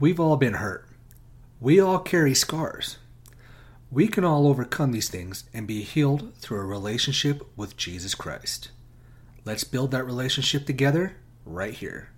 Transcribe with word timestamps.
We've 0.00 0.20
all 0.20 0.36
been 0.36 0.54
hurt. 0.54 0.86
We 1.60 1.80
all 1.80 1.98
carry 1.98 2.32
scars. 2.32 2.98
We 3.90 4.06
can 4.06 4.22
all 4.22 4.46
overcome 4.46 4.92
these 4.92 5.08
things 5.08 5.42
and 5.52 5.66
be 5.66 5.82
healed 5.82 6.36
through 6.36 6.60
a 6.60 6.64
relationship 6.64 7.42
with 7.56 7.76
Jesus 7.76 8.14
Christ. 8.14 8.70
Let's 9.44 9.64
build 9.64 9.90
that 9.90 10.04
relationship 10.04 10.66
together 10.66 11.16
right 11.44 11.74
here. 11.74 12.10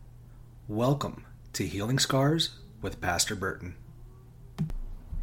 Welcome 0.69 1.24
to 1.54 1.66
Healing 1.66 1.98
Scars 1.98 2.51
with 2.82 3.01
Pastor 3.01 3.35
Burton. 3.35 3.76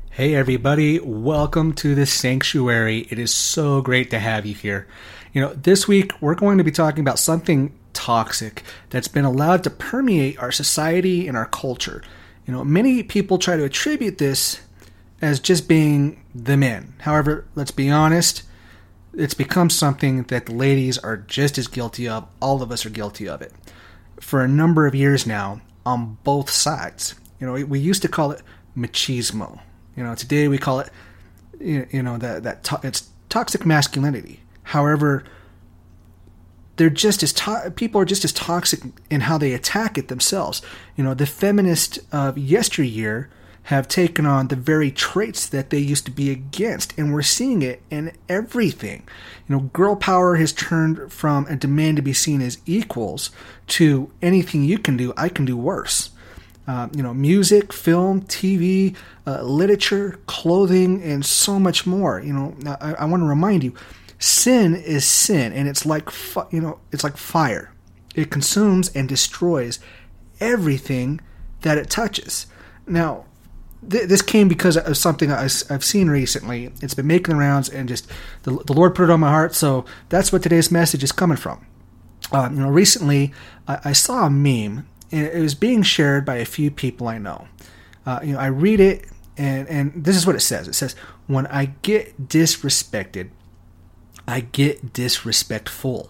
Hey, 0.10 0.34
everybody, 0.34 1.00
welcome 1.00 1.74
to 1.74 1.94
the 1.94 2.08
sanctuary. 2.08 3.06
It 3.12 3.20
is 3.20 3.32
so 3.32 3.82
great 3.82 4.10
to 4.10 4.18
have 4.18 4.48
you 4.48 4.56
here. 4.56 4.88
You 5.32 5.42
know, 5.42 5.54
this 5.54 5.88
week 5.88 6.12
we're 6.22 6.34
going 6.34 6.58
to 6.58 6.64
be 6.64 6.72
talking 6.72 7.02
about 7.02 7.20
something 7.20 7.78
toxic 7.94 8.64
that's 8.90 9.08
been 9.08 9.26
allowed 9.26 9.64
to 9.66 9.70
permeate 9.70 10.40
our 10.40 10.52
society 10.52 11.28
and 11.28 11.38
our 11.38 11.46
culture. 11.46 12.02
You 12.48 12.54
know, 12.54 12.64
many 12.64 13.04
people 13.04 13.38
try 13.38 13.58
to 13.58 13.66
attribute 13.66 14.18
this 14.18 14.62
as 15.22 15.40
just 15.40 15.68
being 15.68 16.24
the 16.34 16.56
men. 16.56 16.94
However, 17.00 17.46
let's 17.56 17.72
be 17.72 17.90
honest, 17.90 18.44
it's 19.14 19.34
become 19.34 19.70
something 19.70 20.24
that 20.24 20.46
the 20.46 20.54
ladies 20.54 20.98
are 20.98 21.18
just 21.18 21.58
as 21.58 21.68
guilty 21.68 22.08
of. 22.08 22.28
All 22.40 22.62
of 22.62 22.72
us 22.72 22.86
are 22.86 22.90
guilty 22.90 23.28
of 23.28 23.42
it. 23.42 23.52
For 24.22 24.42
a 24.42 24.48
number 24.48 24.88
of 24.88 24.96
years 24.96 25.28
now, 25.28 25.62
on 25.86 26.18
both 26.24 26.50
sides. 26.50 27.16
You 27.40 27.48
know, 27.48 27.66
we 27.66 27.80
used 27.80 28.02
to 28.02 28.10
call 28.10 28.32
it 28.32 28.42
machismo. 28.78 29.60
You 29.96 30.04
know, 30.04 30.16
today 30.16 30.48
we 30.48 30.58
call 30.58 30.82
it, 30.82 30.90
you 31.60 32.04
know, 32.04 32.18
that 32.18 32.44
that 32.44 32.64
to- 32.66 32.80
it's 32.84 33.10
toxic 33.30 33.66
masculinity. 33.66 34.42
However, 34.64 35.24
they're 36.78 36.90
just 36.90 37.24
as 37.24 37.34
to- 37.34 37.72
people 37.76 38.00
are 38.00 38.06
just 38.06 38.24
as 38.24 38.32
toxic 38.32 38.82
in 39.10 39.22
how 39.22 39.38
they 39.38 39.54
attack 39.54 39.98
it 39.98 40.08
themselves. 40.08 40.62
You 40.96 41.04
know, 41.04 41.14
the 41.14 41.26
feminists 41.26 42.00
of 42.12 42.38
yesteryear 42.38 43.30
have 43.64 43.88
taken 43.90 44.26
on 44.26 44.48
the 44.48 44.56
very 44.56 44.90
traits 44.90 45.46
that 45.46 45.72
they 45.72 45.80
used 45.80 46.06
to 46.06 46.12
be 46.12 46.32
against, 46.32 46.98
and 46.98 47.14
we're 47.14 47.22
seeing 47.22 47.62
it 47.62 47.82
in 47.90 48.14
everything. 48.30 49.04
You 49.48 49.56
know, 49.56 49.62
girl 49.74 49.98
power 49.98 50.36
has 50.36 50.54
turned 50.54 51.12
from 51.12 51.46
a 51.48 51.58
demand 51.58 51.98
to 51.98 52.02
be 52.02 52.14
seen 52.14 52.42
as 52.42 52.60
equals 52.66 53.30
to 53.68 54.10
anything 54.22 54.64
you 54.64 54.78
can 54.78 54.96
do, 54.96 55.14
I 55.18 55.28
can 55.28 55.44
do 55.44 55.58
worse. 55.58 56.12
Uh, 56.66 56.88
you 56.94 57.04
know, 57.04 57.14
music, 57.14 57.74
film, 57.74 58.22
TV, 58.22 58.96
uh, 59.26 59.42
literature, 59.42 60.20
clothing, 60.28 61.02
and 61.02 61.26
so 61.26 61.60
much 61.60 61.86
more. 61.86 62.22
You 62.22 62.34
know, 62.34 62.56
I, 62.80 62.94
I 62.94 63.06
want 63.06 63.22
to 63.22 63.28
remind 63.28 63.64
you 63.64 63.74
sin 64.20 64.76
is 64.76 65.06
sin 65.06 65.54
and 65.54 65.68
it's 65.68 65.86
like 65.86 66.10
you 66.52 66.62
know 66.62 66.80
it's 66.92 67.04
like 67.04 67.18
fire. 67.18 67.74
It 68.16 68.32
consumes 68.32 68.90
and 68.90 69.08
destroys 69.08 69.80
everything 70.40 71.22
that 71.62 71.78
it 71.78 71.90
touches. 71.90 72.48
Now 72.88 73.26
th- 73.88 74.08
this 74.08 74.22
came 74.22 74.48
because 74.48 74.78
of 74.78 74.98
something 74.98 75.32
I, 75.32 75.44
have 75.70 75.84
seen 75.84 76.10
recently. 76.10 76.72
It's 76.82 76.94
been 76.94 77.08
making 77.08 77.34
the 77.36 77.40
rounds 77.40 77.70
and 77.70 77.88
just 77.88 78.10
the, 78.44 78.52
the 78.66 78.74
lord 78.74 78.96
put 78.96 79.04
it 79.04 79.10
on 79.10 79.20
my 79.20 79.30
heart 79.30 79.56
so 79.56 79.86
that's 80.10 80.32
what 80.32 80.44
today's 80.44 80.72
message 80.72 81.04
is 81.04 81.12
coming 81.12 81.38
from. 81.38 81.66
Um, 82.32 82.56
you 82.56 82.62
know 82.62 82.70
recently 82.70 83.34
I, 83.68 83.80
I, 83.86 83.94
saw 83.94 84.26
a 84.26 84.30
meme 84.30 84.88
and 85.12 85.28
it 85.28 85.40
was 85.40 85.56
being 85.56 85.82
shared 85.84 86.26
by 86.26 86.36
a 86.38 86.46
few 86.46 86.72
people 86.72 87.08
i 87.08 87.18
know. 87.18 87.48
Uh, 88.06 88.20
you 88.24 88.34
know 88.34 88.40
i 88.40 88.48
read 88.48 88.80
it 88.80 89.08
and 89.38 89.68
and 89.68 90.04
this 90.04 90.16
is 90.16 90.26
what 90.26 90.36
it 90.36 90.42
says. 90.42 90.68
It 90.68 90.74
says 90.74 90.96
when 91.28 91.48
i 91.48 91.66
get 91.84 92.28
disrespected 92.28 93.30
I 94.28 94.42
get 94.42 94.94
disrespectful. 94.94 96.10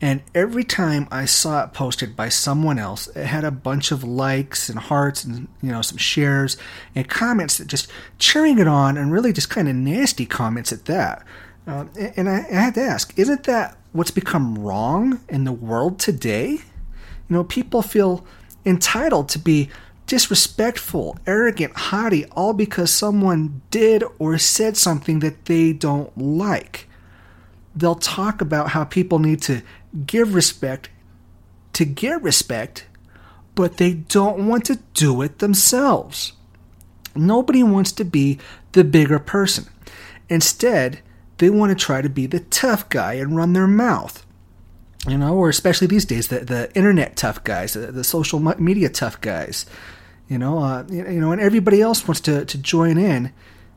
And 0.00 0.22
every 0.34 0.64
time 0.64 1.08
I 1.10 1.24
saw 1.24 1.64
it 1.64 1.72
posted 1.72 2.16
by 2.16 2.28
someone 2.28 2.78
else, 2.78 3.06
it 3.08 3.26
had 3.26 3.44
a 3.44 3.50
bunch 3.50 3.92
of 3.92 4.04
likes 4.04 4.68
and 4.68 4.78
hearts 4.78 5.24
and 5.24 5.48
you 5.62 5.70
know 5.70 5.80
some 5.80 5.96
shares 5.96 6.58
and 6.94 7.08
comments 7.08 7.56
that 7.58 7.68
just 7.68 7.88
cheering 8.18 8.58
it 8.58 8.66
on 8.66 8.98
and 8.98 9.10
really 9.10 9.32
just 9.32 9.48
kind 9.48 9.68
of 9.68 9.74
nasty 9.74 10.26
comments 10.26 10.72
at 10.72 10.84
that. 10.84 11.24
Uh, 11.66 11.86
and 12.16 12.28
I, 12.28 12.46
I 12.50 12.54
had 12.54 12.74
to 12.74 12.82
ask, 12.82 13.18
isn't 13.18 13.44
that 13.44 13.78
what's 13.92 14.10
become 14.10 14.58
wrong 14.58 15.20
in 15.28 15.44
the 15.44 15.52
world 15.52 15.98
today? 15.98 16.50
You 16.50 16.60
know, 17.28 17.44
people 17.44 17.80
feel 17.80 18.26
entitled 18.66 19.28
to 19.30 19.38
be 19.38 19.70
disrespectful, 20.06 21.18
arrogant, 21.26 21.74
haughty, 21.76 22.26
all 22.26 22.52
because 22.52 22.90
someone 22.92 23.62
did 23.70 24.04
or 24.18 24.36
said 24.36 24.76
something 24.76 25.20
that 25.20 25.46
they 25.46 25.72
don't 25.72 26.16
like 26.18 26.86
they'll 27.76 27.94
talk 27.94 28.40
about 28.40 28.70
how 28.70 28.84
people 28.84 29.18
need 29.18 29.42
to 29.42 29.62
give 30.06 30.34
respect 30.34 30.90
to 31.76 31.84
get 31.84 32.22
respect, 32.22 32.86
but 33.54 33.76
they 33.76 33.92
don't 33.92 34.48
want 34.48 34.64
to 34.64 34.76
do 34.94 35.20
it 35.20 35.40
themselves. 35.40 36.32
Nobody 37.14 37.62
wants 37.62 37.92
to 37.92 38.04
be 38.04 38.38
the 38.72 38.82
bigger 38.82 39.18
person. 39.18 39.66
Instead, 40.30 41.00
they 41.36 41.50
want 41.50 41.78
to 41.78 41.84
try 41.84 42.00
to 42.00 42.08
be 42.08 42.26
the 42.26 42.40
tough 42.40 42.88
guy 42.88 43.14
and 43.14 43.36
run 43.36 43.52
their 43.52 43.66
mouth. 43.66 44.24
You 45.06 45.18
know, 45.18 45.36
or 45.36 45.50
especially 45.50 45.86
these 45.86 46.06
days, 46.06 46.28
the, 46.28 46.40
the 46.40 46.74
internet 46.74 47.14
tough 47.14 47.44
guys, 47.44 47.74
the, 47.74 47.92
the 47.92 48.04
social 48.04 48.40
media 48.58 48.88
tough 48.88 49.20
guys. 49.20 49.66
You 50.30 50.38
know, 50.38 50.58
uh, 50.58 50.84
you 50.88 51.20
know, 51.20 51.30
and 51.30 51.42
everybody 51.42 51.82
else 51.82 52.08
wants 52.08 52.22
to, 52.22 52.46
to 52.46 52.56
join 52.56 52.96
in 52.96 53.34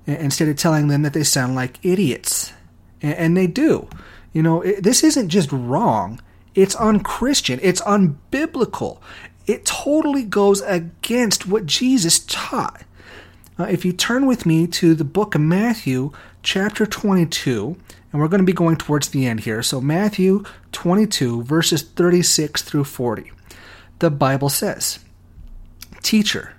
instead 0.07 0.47
of 0.47 0.55
telling 0.55 0.87
them 0.87 1.01
that 1.01 1.11
they 1.11 1.23
sound 1.25 1.53
like 1.53 1.83
idiots 1.83 2.53
and 3.01 3.35
they 3.35 3.47
do. 3.47 3.87
You 4.33 4.43
know, 4.43 4.61
it, 4.61 4.83
this 4.83 5.03
isn't 5.03 5.29
just 5.29 5.51
wrong, 5.51 6.21
it's 6.55 6.75
unchristian, 6.75 7.59
it's 7.61 7.81
unbiblical. 7.81 8.99
It 9.47 9.65
totally 9.65 10.23
goes 10.23 10.61
against 10.61 11.47
what 11.47 11.65
Jesus 11.65 12.19
taught. 12.19 12.83
Uh, 13.57 13.63
if 13.63 13.83
you 13.83 13.91
turn 13.91 14.27
with 14.27 14.45
me 14.45 14.67
to 14.67 14.93
the 14.93 15.03
book 15.03 15.33
of 15.33 15.41
Matthew, 15.41 16.11
chapter 16.43 16.85
22, 16.85 17.75
and 18.11 18.21
we're 18.21 18.27
going 18.27 18.41
to 18.41 18.45
be 18.45 18.53
going 18.53 18.77
towards 18.77 19.09
the 19.09 19.25
end 19.25 19.41
here. 19.41 19.61
So, 19.61 19.81
Matthew 19.81 20.43
22, 20.71 21.43
verses 21.43 21.81
36 21.81 22.61
through 22.61 22.85
40. 22.85 23.31
The 23.99 24.09
Bible 24.09 24.49
says, 24.49 24.99
Teacher, 26.01 26.53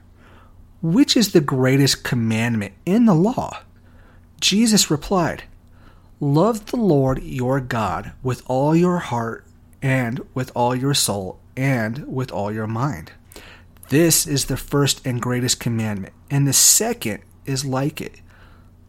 which 0.83 1.17
is 1.17 1.33
the 1.33 1.41
greatest 1.41 2.05
commandment 2.05 2.75
in 2.85 3.07
the 3.07 3.15
law? 3.15 3.63
Jesus 4.41 4.91
replied, 4.91 5.45
Love 6.23 6.67
the 6.67 6.77
Lord 6.77 7.23
your 7.23 7.61
God 7.61 8.13
with 8.23 8.43
all 8.47 8.77
your 8.77 8.99
heart 8.99 9.47
and 9.81 10.21
with 10.35 10.53
all 10.55 10.77
your 10.77 10.93
soul 10.93 11.41
and 11.57 12.07
with 12.07 12.31
all 12.31 12.53
your 12.53 12.67
mind. 12.67 13.13
This 13.89 14.27
is 14.27 14.45
the 14.45 14.59
first 14.59 15.05
and 15.07 15.21
greatest 15.21 15.61
commandment, 15.61 16.13
and 16.31 16.47
the 16.47 16.53
second 16.53 17.23
is 17.47 17.65
like 17.65 18.03
it. 18.03 18.21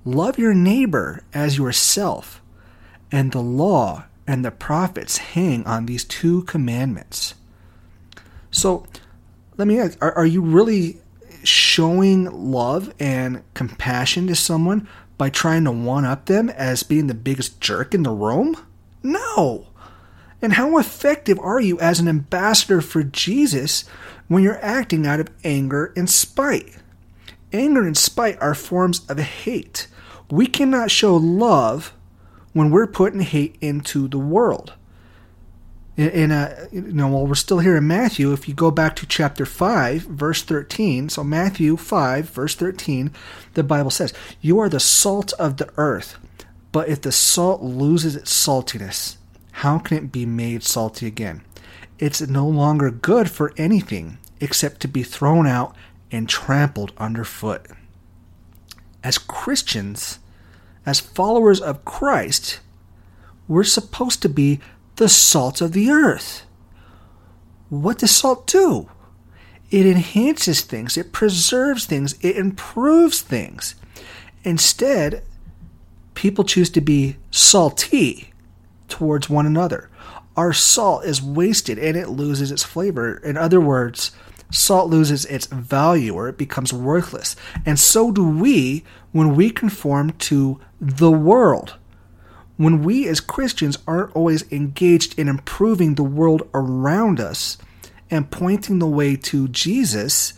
Love 0.04 0.38
your 0.38 0.54
neighbor 0.54 1.24
as 1.34 1.58
yourself, 1.58 2.42
and 3.14 3.32
the 3.32 3.42
law 3.42 4.06
and 4.28 4.44
the 4.44 4.52
prophets 4.52 5.18
hang 5.18 5.66
on 5.66 5.86
these 5.86 6.04
two 6.04 6.44
commandments. 6.44 7.34
So, 8.52 8.86
let 9.56 9.70
me 9.70 9.80
ask 9.80 9.98
are, 10.02 10.14
are 10.14 10.26
you 10.26 10.42
really 10.42 10.98
showing 11.44 12.26
love 12.26 12.94
and 13.00 13.42
compassion 13.54 14.28
to 14.28 14.36
someone 14.36 14.88
by 15.22 15.30
trying 15.30 15.64
to 15.64 15.72
one 15.72 16.04
up 16.04 16.26
them 16.26 16.50
as 16.50 16.82
being 16.82 17.06
the 17.06 17.14
biggest 17.14 17.62
jerk 17.62 17.94
in 17.94 18.02
the 18.02 18.10
room? 18.10 18.58
No. 19.04 19.68
And 20.42 20.54
how 20.54 20.80
effective 20.80 21.38
are 21.38 21.62
you 21.62 21.80
as 21.80 22.00
an 22.00 22.08
ambassador 22.08 22.82
for 22.82 23.04
Jesus 23.04 23.86
when 24.28 24.42
you're 24.42 24.58
acting 24.66 25.06
out 25.06 25.20
of 25.20 25.30
anger 25.44 25.94
and 25.96 26.10
spite? 26.10 26.76
Anger 27.54 27.86
and 27.86 27.96
spite 27.96 28.42
are 28.42 28.56
forms 28.56 29.08
of 29.08 29.20
hate. 29.20 29.88
We 30.32 30.48
cannot 30.48 30.90
show 30.90 31.16
love 31.18 31.94
when 32.54 32.72
we're 32.72 32.88
putting 32.88 33.20
hate 33.20 33.58
into 33.62 34.08
the 34.08 34.18
world 34.18 34.74
in 35.98 36.32
a 36.32 36.68
you 36.72 36.82
know 36.82 37.08
while 37.08 37.28
we're 37.28 37.36
still 37.36 37.60
here 37.60 37.76
in 37.76 37.88
Matthew. 37.88 38.32
If 38.32 38.48
you 38.48 38.54
go 38.54 38.72
back 38.72 38.96
to 38.98 39.06
chapter 39.06 39.46
5 39.46 40.04
verse 40.04 40.42
13 40.42 41.10
so 41.10 41.24
Matthew 41.24 41.76
5 41.78 42.30
verse 42.30 42.56
13 42.56 43.12
the 43.54 43.64
Bible 43.64 43.92
says 43.92 44.14
you 44.40 44.60
are 44.60 44.70
the 44.70 44.80
salt 44.80 45.34
of 45.34 45.58
the 45.58 45.70
earth 45.78 46.18
but 46.72 46.88
if 46.88 47.02
the 47.02 47.12
salt 47.12 47.62
loses 47.62 48.16
its 48.16 48.32
saltiness 48.32 49.18
how 49.52 49.80
can 49.80 49.98
it 49.98 50.12
be 50.12 50.26
made 50.26 50.64
salty 50.64 51.08
again? 51.08 51.42
It's 52.00 52.22
no 52.22 52.48
longer 52.48 52.90
good 52.90 53.30
for 53.30 53.54
anything 53.58 54.18
except 54.40 54.80
to 54.82 54.88
be 54.88 55.04
thrown 55.04 55.46
out 55.46 55.76
and 56.12 56.28
trampled 56.28 56.94
underfoot. 56.98 57.68
As 59.04 59.18
Christians 59.18 60.20
as 60.86 61.00
followers 61.00 61.62
of 61.62 61.86
Christ 61.86 62.60
we're 63.48 63.64
supposed 63.66 64.22
to 64.22 64.30
be 64.30 64.62
the 65.02 65.10
salt 65.10 65.62
of 65.62 65.72
the 65.72 65.90
earth. 65.90 66.46
What 67.70 67.98
does 67.98 68.12
salt 68.12 68.46
do? 68.46 68.88
It 69.72 69.88
enhances 69.88 70.62
things, 70.62 70.96
it 70.96 71.12
preserves 71.12 71.88
things, 71.88 72.14
it 72.22 72.38
improves 72.38 73.22
things. 73.22 73.74
Instead, 74.44 75.24
people 76.14 76.44
choose 76.44 76.70
to 76.70 76.82
be 76.82 77.18
salty 77.32 78.32
towards 78.90 79.28
one 79.28 79.48
another. 79.48 79.90
Our 80.38 80.54
salt 80.54 81.04
is 81.06 81.20
wasted 81.20 81.80
and 81.80 81.98
it 81.98 82.10
loses 82.10 82.52
its 82.52 82.62
flavor. 82.62 83.18
In 83.18 83.38
other 83.38 83.60
words, 83.60 84.12
Salt 84.52 84.90
loses 84.90 85.24
its 85.26 85.46
value 85.46 86.14
or 86.14 86.28
it 86.28 86.38
becomes 86.38 86.74
worthless. 86.74 87.38
And 87.66 87.80
so 87.80 88.12
do 88.12 88.28
we 88.28 88.84
when 89.14 89.36
we 89.36 89.50
conform 89.50 90.12
to 90.12 90.60
the 90.80 91.10
world. 91.10 91.78
When 92.62 92.84
we 92.84 93.08
as 93.08 93.20
Christians 93.20 93.80
aren't 93.88 94.16
always 94.16 94.44
engaged 94.52 95.18
in 95.18 95.28
improving 95.28 95.96
the 95.96 96.04
world 96.04 96.48
around 96.54 97.20
us 97.20 97.58
and 98.12 98.30
pointing 98.30 98.78
the 98.78 98.86
way 98.86 99.16
to 99.16 99.48
Jesus, 99.48 100.34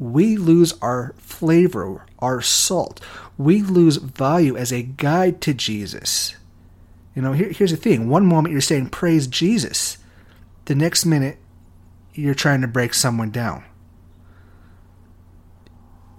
we 0.00 0.36
lose 0.36 0.74
our 0.82 1.14
flavor, 1.18 2.04
our 2.18 2.40
salt. 2.40 3.00
We 3.36 3.62
lose 3.62 3.98
value 3.98 4.56
as 4.56 4.72
a 4.72 4.82
guide 4.82 5.40
to 5.42 5.54
Jesus. 5.54 6.34
You 7.14 7.22
know, 7.22 7.32
here, 7.32 7.52
here's 7.52 7.70
the 7.70 7.76
thing 7.76 8.08
one 8.08 8.26
moment 8.26 8.50
you're 8.50 8.60
saying, 8.60 8.88
Praise 8.88 9.28
Jesus, 9.28 9.98
the 10.64 10.74
next 10.74 11.06
minute 11.06 11.38
you're 12.12 12.34
trying 12.34 12.62
to 12.62 12.66
break 12.66 12.92
someone 12.92 13.30
down. 13.30 13.62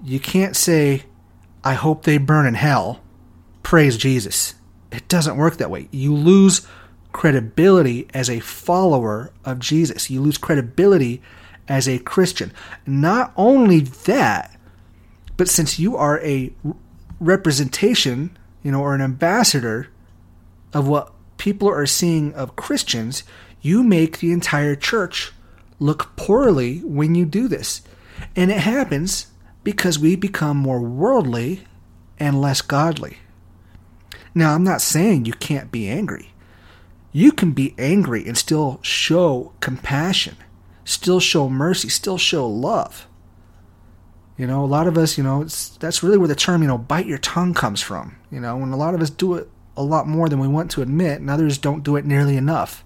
You 0.06 0.22
can't 0.22 0.56
say, 0.56 1.04
I 1.66 1.74
hope 1.74 2.04
they 2.04 2.18
burn 2.18 2.46
in 2.46 2.54
hell. 2.54 3.02
Praise 3.62 3.98
Jesus. 3.98 4.54
It 4.92 5.08
doesn't 5.08 5.38
work 5.38 5.58
that 5.58 5.72
way. 5.72 5.88
You 5.92 6.16
lose 6.16 6.66
credibility 7.12 8.08
as 8.14 8.30
a 8.30 8.40
follower 8.40 9.32
of 9.46 9.60
Jesus. 9.60 10.10
You 10.10 10.22
lose 10.22 10.38
credibility 10.38 11.22
as 11.68 11.88
a 11.88 12.00
Christian. 12.00 12.52
Not 12.86 13.32
only 13.36 13.82
that, 13.82 14.58
but 15.38 15.48
since 15.48 15.80
you 15.80 15.96
are 15.96 16.20
a 16.22 16.54
representation, 17.20 18.38
you 18.64 18.72
know, 18.72 18.82
or 18.82 18.96
an 18.96 19.02
ambassador 19.02 19.88
of 20.74 20.88
what 20.88 21.14
people 21.38 21.70
are 21.70 21.86
seeing 21.86 22.34
of 22.34 22.56
Christians, 22.56 23.24
you 23.62 23.84
make 23.84 24.20
the 24.20 24.32
entire 24.32 24.76
church 24.76 25.32
look 25.80 26.16
poorly 26.16 26.80
when 26.80 27.16
you 27.16 27.26
do 27.26 27.48
this. 27.48 27.82
And 28.36 28.52
it 28.52 28.60
happens 28.60 29.28
because 29.64 30.00
we 30.00 30.16
become 30.16 30.58
more 30.58 30.82
worldly 30.82 31.66
and 32.20 32.42
less 32.42 32.62
godly. 32.62 33.18
Now, 34.34 34.54
I'm 34.54 34.64
not 34.64 34.82
saying 34.82 35.26
you 35.26 35.34
can't 35.34 35.72
be 35.72 35.90
angry. 35.90 36.34
You 37.12 37.32
can 37.32 37.52
be 37.52 37.74
angry 37.78 38.28
and 38.28 38.38
still 38.38 38.80
show 38.84 39.54
compassion, 39.60 40.38
still 40.86 41.20
show 41.20 41.50
mercy, 41.50 41.90
still 41.90 42.18
show 42.18 42.48
love. 42.48 43.08
You 44.38 44.48
know, 44.48 44.64
a 44.64 44.68
lot 44.68 44.88
of 44.88 44.98
us, 44.98 45.18
you 45.18 45.24
know, 45.24 45.44
that's 45.80 46.04
really 46.04 46.18
where 46.18 46.28
the 46.28 46.36
term, 46.36 46.62
you 46.62 46.68
know, 46.68 46.78
bite 46.78 47.08
your 47.08 47.18
tongue 47.18 47.54
comes 47.54 47.82
from. 47.82 48.16
You 48.32 48.40
know, 48.40 48.62
and 48.62 48.74
a 48.74 48.78
lot 48.78 48.94
of 48.94 49.02
us 49.02 49.10
do 49.10 49.34
it 49.34 49.50
a 49.76 49.84
lot 49.84 50.08
more 50.08 50.30
than 50.30 50.40
we 50.40 50.48
want 50.48 50.72
to 50.72 50.82
admit, 50.82 51.20
and 51.20 51.30
others 51.30 51.58
don't 51.58 51.84
do 51.84 51.96
it 51.96 52.06
nearly 52.06 52.38
enough. 52.38 52.84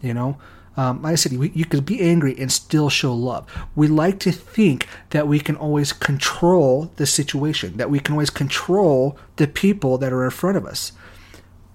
You 0.00 0.14
know, 0.14 0.38
um, 0.76 1.02
like 1.02 1.12
I 1.12 1.14
said, 1.14 1.32
you, 1.32 1.42
you 1.42 1.64
could 1.64 1.86
be 1.86 2.00
angry 2.00 2.34
and 2.38 2.50
still 2.50 2.88
show 2.88 3.14
love. 3.14 3.46
We 3.76 3.86
like 3.86 4.18
to 4.20 4.32
think 4.32 4.88
that 5.10 5.28
we 5.28 5.38
can 5.38 5.56
always 5.56 5.92
control 5.92 6.90
the 6.96 7.06
situation, 7.06 7.76
that 7.76 7.90
we 7.90 8.00
can 8.00 8.14
always 8.14 8.30
control 8.30 9.16
the 9.36 9.46
people 9.46 9.98
that 9.98 10.12
are 10.12 10.24
in 10.24 10.30
front 10.30 10.56
of 10.56 10.66
us. 10.66 10.92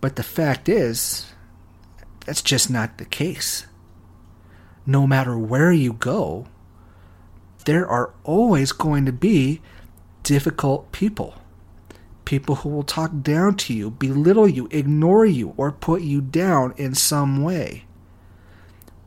But 0.01 0.16
the 0.16 0.24
fact 0.24 0.68
is, 0.68 1.31
that's 2.25 2.42
just 2.42 2.69
not 2.69 2.98
the 2.98 3.06
case. 3.06 3.66
No 4.86 5.07
matter 5.07 5.38
where 5.38 5.72
you 5.72 5.94
go, 5.94 6.48
there 7.66 7.88
are 7.88 8.13
always 8.24 8.72
going 8.72 9.06
to 9.06 9.13
be 9.13 9.62
difficult 10.24 10.92
people. 10.92 11.36
People 12.25 12.56
who 12.56 12.69
will 12.69 12.84
talk 12.84 13.12
down 13.22 13.56
to 13.56 13.74
you, 13.74 13.90
belittle 13.90 14.48
you, 14.48 14.68
ignore 14.72 15.25
you, 15.25 15.54
or 15.57 15.72
put 15.72 16.02
you 16.02 16.22
down 16.22 16.74
in 16.78 16.94
some 16.94 17.44
way 17.44 17.86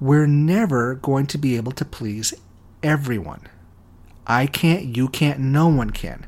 we're 0.02 0.26
never 0.26 0.96
going 0.96 1.28
to 1.28 1.38
be 1.38 1.54
able 1.54 1.70
to 1.70 1.84
please 1.84 2.34
everyone. 2.82 3.48
I 4.26 4.46
can't, 4.46 4.96
you 4.96 5.06
can't, 5.06 5.38
no 5.38 5.68
one 5.68 5.90
can. 5.90 6.26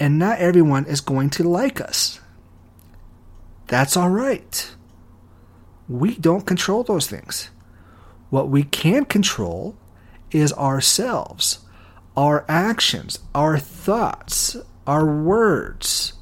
And 0.00 0.18
not 0.18 0.40
everyone 0.40 0.84
is 0.86 1.00
going 1.00 1.30
to 1.30 1.44
like 1.44 1.80
us. 1.80 2.18
That's 3.68 3.96
all 3.96 4.10
right. 4.10 4.74
We 5.88 6.16
don't 6.16 6.48
control 6.48 6.82
those 6.82 7.06
things. 7.06 7.50
What 8.30 8.48
we 8.48 8.64
can 8.64 9.04
control 9.04 9.76
is 10.32 10.52
ourselves, 10.54 11.60
our 12.16 12.44
actions, 12.48 13.20
our 13.36 13.56
thoughts, 13.56 14.56
our 14.84 15.06
words. 15.06 16.14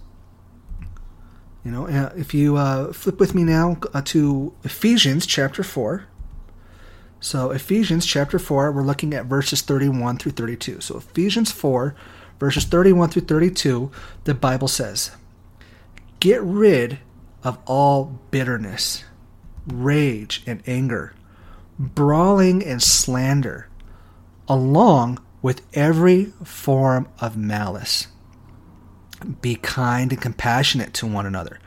You 1.64 1.70
know, 1.70 1.87
if 1.87 2.34
you 2.34 2.56
uh, 2.58 2.93
flip 2.93 3.19
with 3.19 3.34
me 3.34 3.43
now 3.43 3.78
uh, 3.94 4.02
to 4.06 4.52
Ephesians 4.64 5.25
chapter 5.25 5.62
4. 5.62 6.08
So, 7.22 7.52
Ephesians 7.52 8.04
chapter 8.04 8.40
4, 8.40 8.72
we're 8.72 8.82
looking 8.82 9.14
at 9.14 9.26
verses 9.26 9.62
31 9.62 10.19
through 10.19 10.32
32. 10.32 10.80
So, 10.80 10.96
Ephesians 10.96 11.52
4, 11.52 11.94
verses 12.40 12.64
31 12.64 13.10
through 13.10 13.22
32, 13.22 13.92
the 14.24 14.34
Bible 14.34 14.66
says, 14.66 15.12
Get 16.19 16.42
rid 16.42 16.98
of 17.44 17.60
all 17.64 18.19
bitterness, 18.32 19.04
rage, 19.69 20.42
and 20.48 20.64
anger, 20.66 21.14
brawling 21.78 22.64
and 22.64 22.82
slander, 22.82 23.69
along 24.48 25.24
with 25.42 25.62
every 25.74 26.24
form 26.42 27.06
of 27.20 27.36
malice. 27.36 28.08
Be 29.40 29.54
kind 29.54 30.10
and 30.10 30.20
compassionate 30.20 30.92
to 30.94 31.06
one 31.06 31.26
another, 31.26 31.60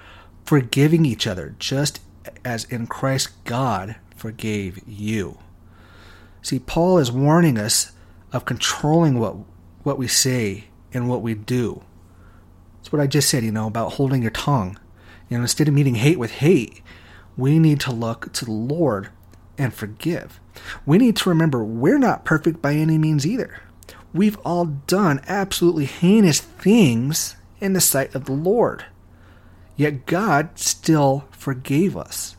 forgiving 0.44 1.06
each 1.06 1.26
other, 1.26 1.56
just 1.60 2.02
as 2.44 2.66
in 2.66 2.88
Christ 2.88 3.30
God 3.46 3.96
forgave 4.18 4.82
you. 4.86 5.38
See, 6.46 6.60
Paul 6.60 7.00
is 7.00 7.12
warning 7.12 7.58
us 7.58 7.92
of 8.32 8.46
controlling 8.46 9.18
what 9.18 9.36
what 9.82 9.98
we 9.98 10.08
say 10.08 10.66
and 10.94 11.10
what 11.10 11.24
we 11.24 11.34
do. 11.34 11.82
That's 12.78 12.92
what 12.92 13.02
I 13.02 13.08
just 13.08 13.32
said, 13.32 13.44
you 13.44 13.52
know, 13.52 13.66
about 13.66 13.94
holding 13.94 14.22
your 14.22 14.30
tongue. 14.30 14.80
You 15.28 15.38
know, 15.38 15.42
instead 15.42 15.68
of 15.68 15.74
meeting 15.74 15.96
hate 15.96 16.20
with 16.20 16.34
hate, 16.34 16.84
we 17.36 17.58
need 17.58 17.80
to 17.80 17.92
look 17.92 18.32
to 18.34 18.46
the 18.46 18.52
Lord 18.52 19.10
and 19.58 19.74
forgive. 19.74 20.40
We 20.86 21.00
need 21.00 21.16
to 21.16 21.30
remember 21.30 21.64
we're 21.64 21.98
not 21.98 22.26
perfect 22.26 22.62
by 22.62 22.76
any 22.76 23.00
means 23.00 23.26
either. 23.26 23.64
We've 24.14 24.38
all 24.46 24.66
done 24.66 25.22
absolutely 25.26 25.86
heinous 25.86 26.42
things 26.42 27.38
in 27.60 27.74
the 27.74 27.82
sight 27.82 28.14
of 28.14 28.26
the 28.26 28.34
Lord. 28.34 28.86
Yet 29.76 30.06
God 30.06 30.60
still 30.60 31.26
forgave 31.32 31.98
us. 31.98 32.38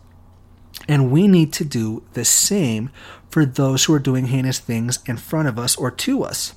And 0.86 1.10
we 1.10 1.26
need 1.26 1.52
to 1.54 1.64
do 1.64 2.04
the 2.12 2.24
same 2.24 2.90
for 3.36 3.44
those 3.44 3.84
who 3.84 3.92
are 3.92 3.98
doing 3.98 4.28
heinous 4.28 4.58
things 4.58 4.98
in 5.04 5.18
front 5.18 5.46
of 5.46 5.58
us 5.58 5.76
or 5.76 5.90
to 5.90 6.22
us. 6.22 6.54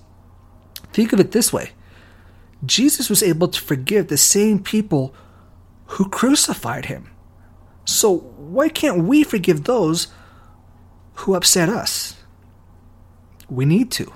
Think 0.93 1.11
of 1.11 1.19
it 1.19 1.33
this 1.33 1.51
way 1.51 1.71
Jesus 2.65 3.09
was 3.09 3.21
able 3.21 3.49
to 3.49 3.59
forgive 3.59 4.07
the 4.07 4.15
same 4.15 4.63
people 4.63 5.13
who 5.87 6.07
crucified 6.07 6.85
him. 6.85 7.11
So 7.83 8.19
why 8.19 8.69
can't 8.69 9.03
we 9.03 9.25
forgive 9.25 9.65
those 9.65 10.07
who 11.15 11.35
upset 11.35 11.67
us? 11.67 12.15
We 13.49 13.65
need 13.65 13.91
to. 13.91 14.13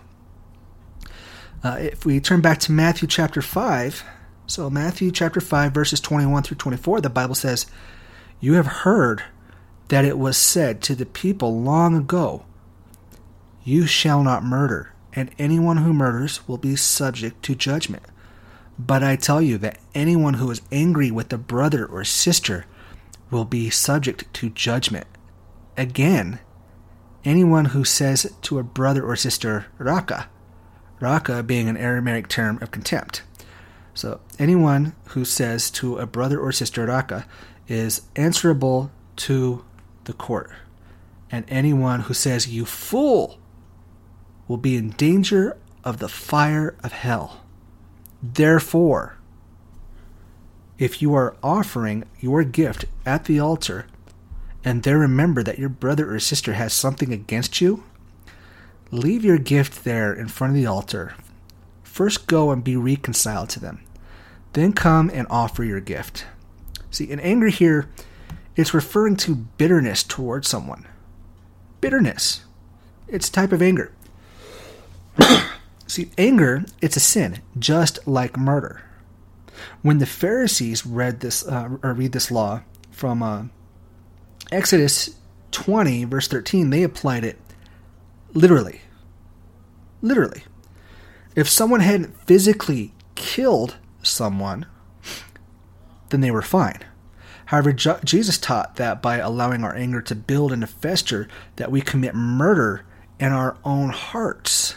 Uh, 1.65 1.79
if 1.81 2.05
we 2.05 2.21
turn 2.21 2.39
back 2.39 2.61
to 2.61 2.71
Matthew 2.71 3.09
chapter 3.09 3.41
5, 3.41 4.05
so 4.47 4.69
Matthew 4.69 5.11
chapter 5.11 5.41
5, 5.41 5.73
verses 5.73 5.99
21 5.99 6.43
through 6.43 6.55
24, 6.55 7.01
the 7.01 7.09
Bible 7.09 7.35
says, 7.35 7.65
You 8.39 8.53
have 8.53 8.67
heard 8.67 9.21
that 9.89 10.05
it 10.05 10.17
was 10.17 10.38
said 10.38 10.81
to 10.83 10.95
the 10.95 11.05
people 11.05 11.61
long 11.61 11.97
ago, 11.97 12.45
you 13.63 13.86
shall 13.86 14.24
not 14.24 14.43
murder, 14.43 14.93
and 15.13 15.32
anyone 15.38 15.77
who 15.77 15.93
murders 15.93 16.48
will 16.48 16.58
be 16.58 16.75
subject 16.75 17.43
to 17.43 17.55
judgment. 17.55 18.03
But 18.77 19.03
I 19.03 19.15
tell 19.15 19.41
you 19.41 19.58
that 19.60 19.79
anyone 19.93 20.36
who 20.36 20.50
is 20.50 20.62
angry 20.72 21.12
with 21.12 21.32
a 21.32 21.38
brother 21.38 21.86
or 21.86 22.03
sister 22.03 22.65
will 23.29 23.46
be 23.46 23.70
subject 23.70 24.32
to 24.34 24.50
judgment. 24.50 25.08
Again, 25.77 26.39
anyone 27.24 27.65
who 27.65 27.84
says 27.84 28.34
to 28.43 28.60
a 28.60 28.63
brother 28.63 29.03
or 29.03 29.15
sister, 29.15 29.67
Raca, 29.77 30.29
Raca 31.00 31.43
being 31.43 31.67
an 31.67 31.77
Aramaic 31.77 32.27
term 32.27 32.60
of 32.62 32.72
contempt. 32.72 33.24
So 33.93 34.22
anyone 34.39 34.96
who 35.10 35.25
says 35.25 35.70
to 35.72 35.98
a 35.98 36.08
brother 36.08 36.39
or 36.39 36.51
sister, 36.51 36.86
Raca, 36.86 37.25
is 37.67 38.01
answerable 38.15 38.91
to 39.17 39.63
the 40.05 40.13
court. 40.13 40.51
And 41.32 41.46
anyone 41.48 42.01
who 42.01 42.13
says, 42.13 42.48
You 42.48 42.65
fool, 42.65 43.39
will 44.47 44.57
be 44.57 44.75
in 44.75 44.89
danger 44.91 45.57
of 45.83 46.00
the 46.00 46.09
fire 46.09 46.75
of 46.83 46.91
hell. 46.91 47.41
Therefore, 48.21 49.17
if 50.77 51.01
you 51.01 51.13
are 51.13 51.35
offering 51.43 52.03
your 52.19 52.43
gift 52.43 52.85
at 53.05 53.25
the 53.25 53.39
altar 53.39 53.85
and 54.63 54.83
there 54.83 54.97
remember 54.97 55.43
that 55.43 55.59
your 55.59 55.69
brother 55.69 56.13
or 56.13 56.19
sister 56.19 56.53
has 56.53 56.73
something 56.73 57.12
against 57.12 57.62
you, 57.62 57.83
leave 58.91 59.25
your 59.25 59.38
gift 59.38 59.83
there 59.83 60.13
in 60.13 60.27
front 60.27 60.51
of 60.51 60.55
the 60.55 60.65
altar. 60.65 61.15
First 61.83 62.27
go 62.27 62.51
and 62.51 62.63
be 62.63 62.75
reconciled 62.75 63.50
to 63.50 63.59
them. 63.59 63.83
Then 64.53 64.73
come 64.73 65.09
and 65.13 65.27
offer 65.29 65.63
your 65.63 65.81
gift. 65.81 66.25
See, 66.91 67.09
in 67.09 67.19
anger 67.19 67.47
here, 67.47 67.89
it's 68.55 68.73
referring 68.73 69.15
to 69.17 69.35
bitterness 69.35 70.03
towards 70.03 70.47
someone. 70.47 70.88
Bitterness. 71.81 72.43
It's 73.07 73.29
a 73.29 73.31
type 73.31 73.51
of 73.51 73.62
anger. 73.62 73.91
See, 75.88 76.12
anger, 76.17 76.65
it's 76.82 76.98
a 76.98 77.01
sin, 77.01 77.41
just 77.58 78.08
like 78.08 78.38
murder. 78.38 78.84
When 79.82 80.00
the 80.00 80.05
Pharisees 80.05 80.86
read 80.86 81.20
this 81.20 81.46
uh, 81.48 81.77
or 81.84 81.93
read 81.93 82.12
this 82.12 82.32
law 82.32 82.62
from 82.91 83.22
uh, 83.22 83.43
Exodus 84.51 85.15
20, 85.51 86.05
verse 86.05 86.27
13, 86.27 86.70
they 86.70 86.84
applied 86.84 87.24
it 87.24 87.39
literally. 88.34 88.82
Literally. 90.01 90.43
If 91.36 91.50
someone 91.50 91.79
hadn't 91.79 92.17
physically 92.25 92.93
killed 93.15 93.77
someone, 94.01 94.65
then 96.10 96.22
they 96.22 96.32
were 96.32 96.41
fine. 96.41 96.84
However, 97.46 97.74
Jesus 97.74 98.38
taught 98.38 98.77
that 98.77 99.01
by 99.01 99.17
allowing 99.17 99.63
our 99.63 99.75
anger 99.75 100.01
to 100.01 100.15
build 100.15 100.51
and 100.51 100.62
to 100.62 100.67
fester, 100.67 101.27
that 101.58 101.72
we 101.72 101.82
commit 101.82 102.15
murder 102.15 102.86
in 103.20 103.32
our 103.32 103.58
own 103.63 103.89
hearts. 103.89 104.75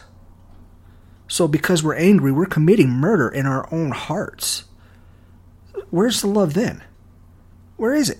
So, 1.28 1.48
because 1.48 1.82
we're 1.82 1.96
angry, 1.96 2.30
we're 2.30 2.46
committing 2.46 2.90
murder 2.90 3.28
in 3.28 3.46
our 3.46 3.68
own 3.72 3.90
hearts. 3.90 4.64
Where's 5.90 6.20
the 6.20 6.28
love 6.28 6.54
then? 6.54 6.82
Where 7.76 7.94
is 7.94 8.10
it? 8.10 8.18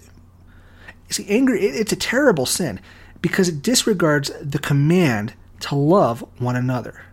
See, 1.09 1.27
anger, 1.29 1.55
it's 1.55 1.93
a 1.93 1.97
terrible 1.97 2.47
sin 2.47 2.81
because 3.23 3.49
it 3.49 3.63
disregards 3.63 4.31
the 4.41 4.59
command 4.59 5.35
to 5.61 5.75
love 5.75 6.27
one 6.39 6.57
another. 6.57 7.05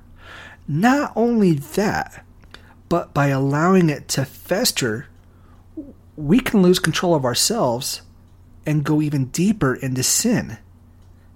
Not 0.67 1.13
only 1.15 1.53
that, 1.53 2.25
but 2.89 3.13
by 3.13 3.27
allowing 3.27 3.89
it 3.89 4.07
to 4.09 4.25
fester, 4.25 5.07
we 6.15 6.39
can 6.39 6.61
lose 6.61 6.79
control 6.79 7.15
of 7.15 7.25
ourselves 7.25 8.01
and 8.65 8.83
go 8.83 9.01
even 9.01 9.25
deeper 9.25 9.75
into 9.75 10.03
sin. 10.03 10.57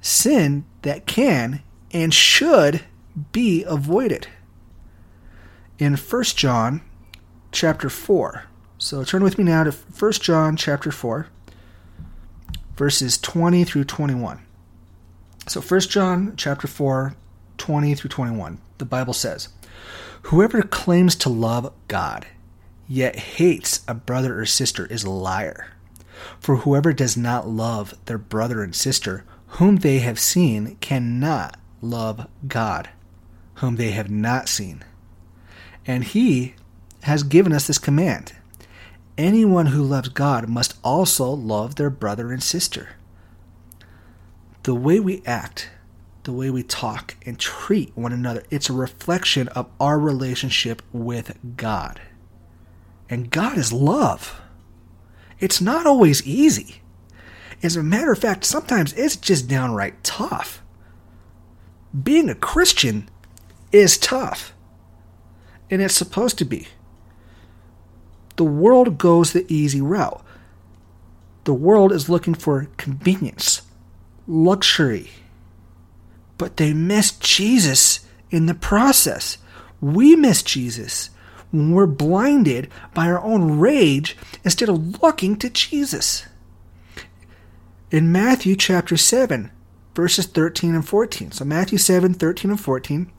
Sin 0.02 0.66
that 0.84 1.06
can 1.06 1.62
and 1.92 2.14
should 2.14 2.84
be 3.32 3.64
avoided. 3.64 4.28
In 5.80 5.96
1 5.96 6.24
John 6.24 6.82
chapter 7.52 7.90
4. 7.90 8.46
So 8.80 9.04
turn 9.04 9.24
with 9.24 9.38
me 9.38 9.44
now 9.44 9.64
to 9.64 9.72
1 9.72 10.12
John 10.14 10.56
chapter 10.56 10.92
4 10.92 11.28
verses 12.76 13.18
20 13.18 13.64
through 13.64 13.84
21. 13.84 14.44
So 15.48 15.62
1 15.62 15.80
John 15.82 16.34
chapter 16.36 16.68
4 16.68 17.16
20 17.58 17.96
through 17.96 18.10
21. 18.10 18.60
The 18.80 18.86
Bible 18.86 19.14
says, 19.14 19.50
"Whoever 20.24 20.62
claims 20.64 21.16
to 21.18 21.30
love 21.30 21.72
God 21.88 22.26
yet 22.88 23.16
hates 23.16 23.82
a 23.88 23.94
brother 23.94 24.40
or 24.40 24.46
sister 24.46 24.86
is 24.88 25.04
a 25.04 25.10
liar. 25.10 25.68
For 26.40 26.58
whoever 26.58 26.94
does 26.94 27.16
not 27.16 27.48
love 27.48 27.94
their 28.06 28.18
brother 28.18 28.64
and 28.64 28.76
sister 28.76 29.26
whom 29.48 29.78
they 29.78 30.00
have 30.00 30.20
seen 30.20 30.76
cannot 30.82 31.58
love 31.82 32.28
God, 32.48 32.90
whom 33.56 33.76
they 33.76 33.92
have 33.92 34.10
not 34.10 34.50
seen. 34.50 34.84
And 35.88 36.04
he 36.04 36.54
has 37.04 37.24
given 37.24 37.54
us 37.54 37.66
this 37.66 37.80
command 37.80 38.34
anyone 39.18 39.68
who 39.68 39.82
loves 39.82 40.10
God 40.10 40.48
must 40.48 40.78
also 40.84 41.32
love 41.32 41.76
their 41.76 41.90
brother 41.90 42.32
and 42.32 42.44
sister. 42.44 42.90
The 44.62 44.76
way 44.76 45.00
we 45.00 45.24
act, 45.26 45.72
the 46.24 46.34
way 46.34 46.52
we 46.52 46.62
talk 46.62 47.16
and 47.26 47.40
treat 47.40 47.98
one 47.98 48.14
another, 48.14 48.44
it's 48.52 48.70
a 48.70 48.74
reflection 48.74 49.48
of 49.50 49.72
our 49.80 49.98
relationship 49.98 50.84
with 50.94 51.36
God. 51.58 52.00
And 53.10 53.32
God 53.32 53.58
is 53.58 53.74
love. 53.74 54.40
It's 55.40 55.62
not 55.62 55.88
always 55.88 56.26
easy. 56.28 56.82
As 57.64 57.76
a 57.76 57.82
matter 57.82 58.12
of 58.12 58.20
fact, 58.20 58.44
sometimes 58.44 58.94
it's 58.94 59.16
just 59.16 59.48
downright 59.48 60.04
tough. 60.04 60.62
Being 62.04 62.30
a 62.30 62.36
Christian 62.36 63.10
is 63.72 63.98
tough. 63.98 64.54
And 65.70 65.82
it's 65.82 65.96
supposed 65.96 66.38
to 66.38 66.46
be. 66.46 66.68
The 68.38 68.44
world 68.44 68.98
goes 68.98 69.34
the 69.34 69.52
easy 69.52 69.82
route. 69.82 70.24
The 71.44 71.54
world 71.54 71.92
is 71.92 72.10
looking 72.10 72.34
for 72.34 72.68
convenience, 72.78 73.62
luxury. 74.28 75.10
But 76.38 76.58
they 76.58 76.74
miss 76.74 77.12
Jesus 77.12 78.02
in 78.30 78.46
the 78.46 78.54
process. 78.54 79.38
We 79.82 80.16
miss 80.16 80.44
Jesus 80.44 81.10
when 81.52 81.72
we're 81.72 81.88
blinded 81.88 82.70
by 82.94 83.08
our 83.08 83.22
own 83.22 83.60
rage 83.60 84.18
instead 84.44 84.70
of 84.70 85.02
looking 85.02 85.38
to 85.38 85.50
Jesus. 85.50 86.26
In 87.90 88.12
Matthew 88.12 88.56
chapter 88.56 88.98
7, 88.98 89.50
verses 89.96 90.26
13 90.26 90.76
and 90.76 90.88
14. 90.88 91.32
So, 91.32 91.46
Matthew 91.46 91.78
7, 91.78 92.14
13 92.14 92.52
and 92.52 92.60
14, 92.60 93.12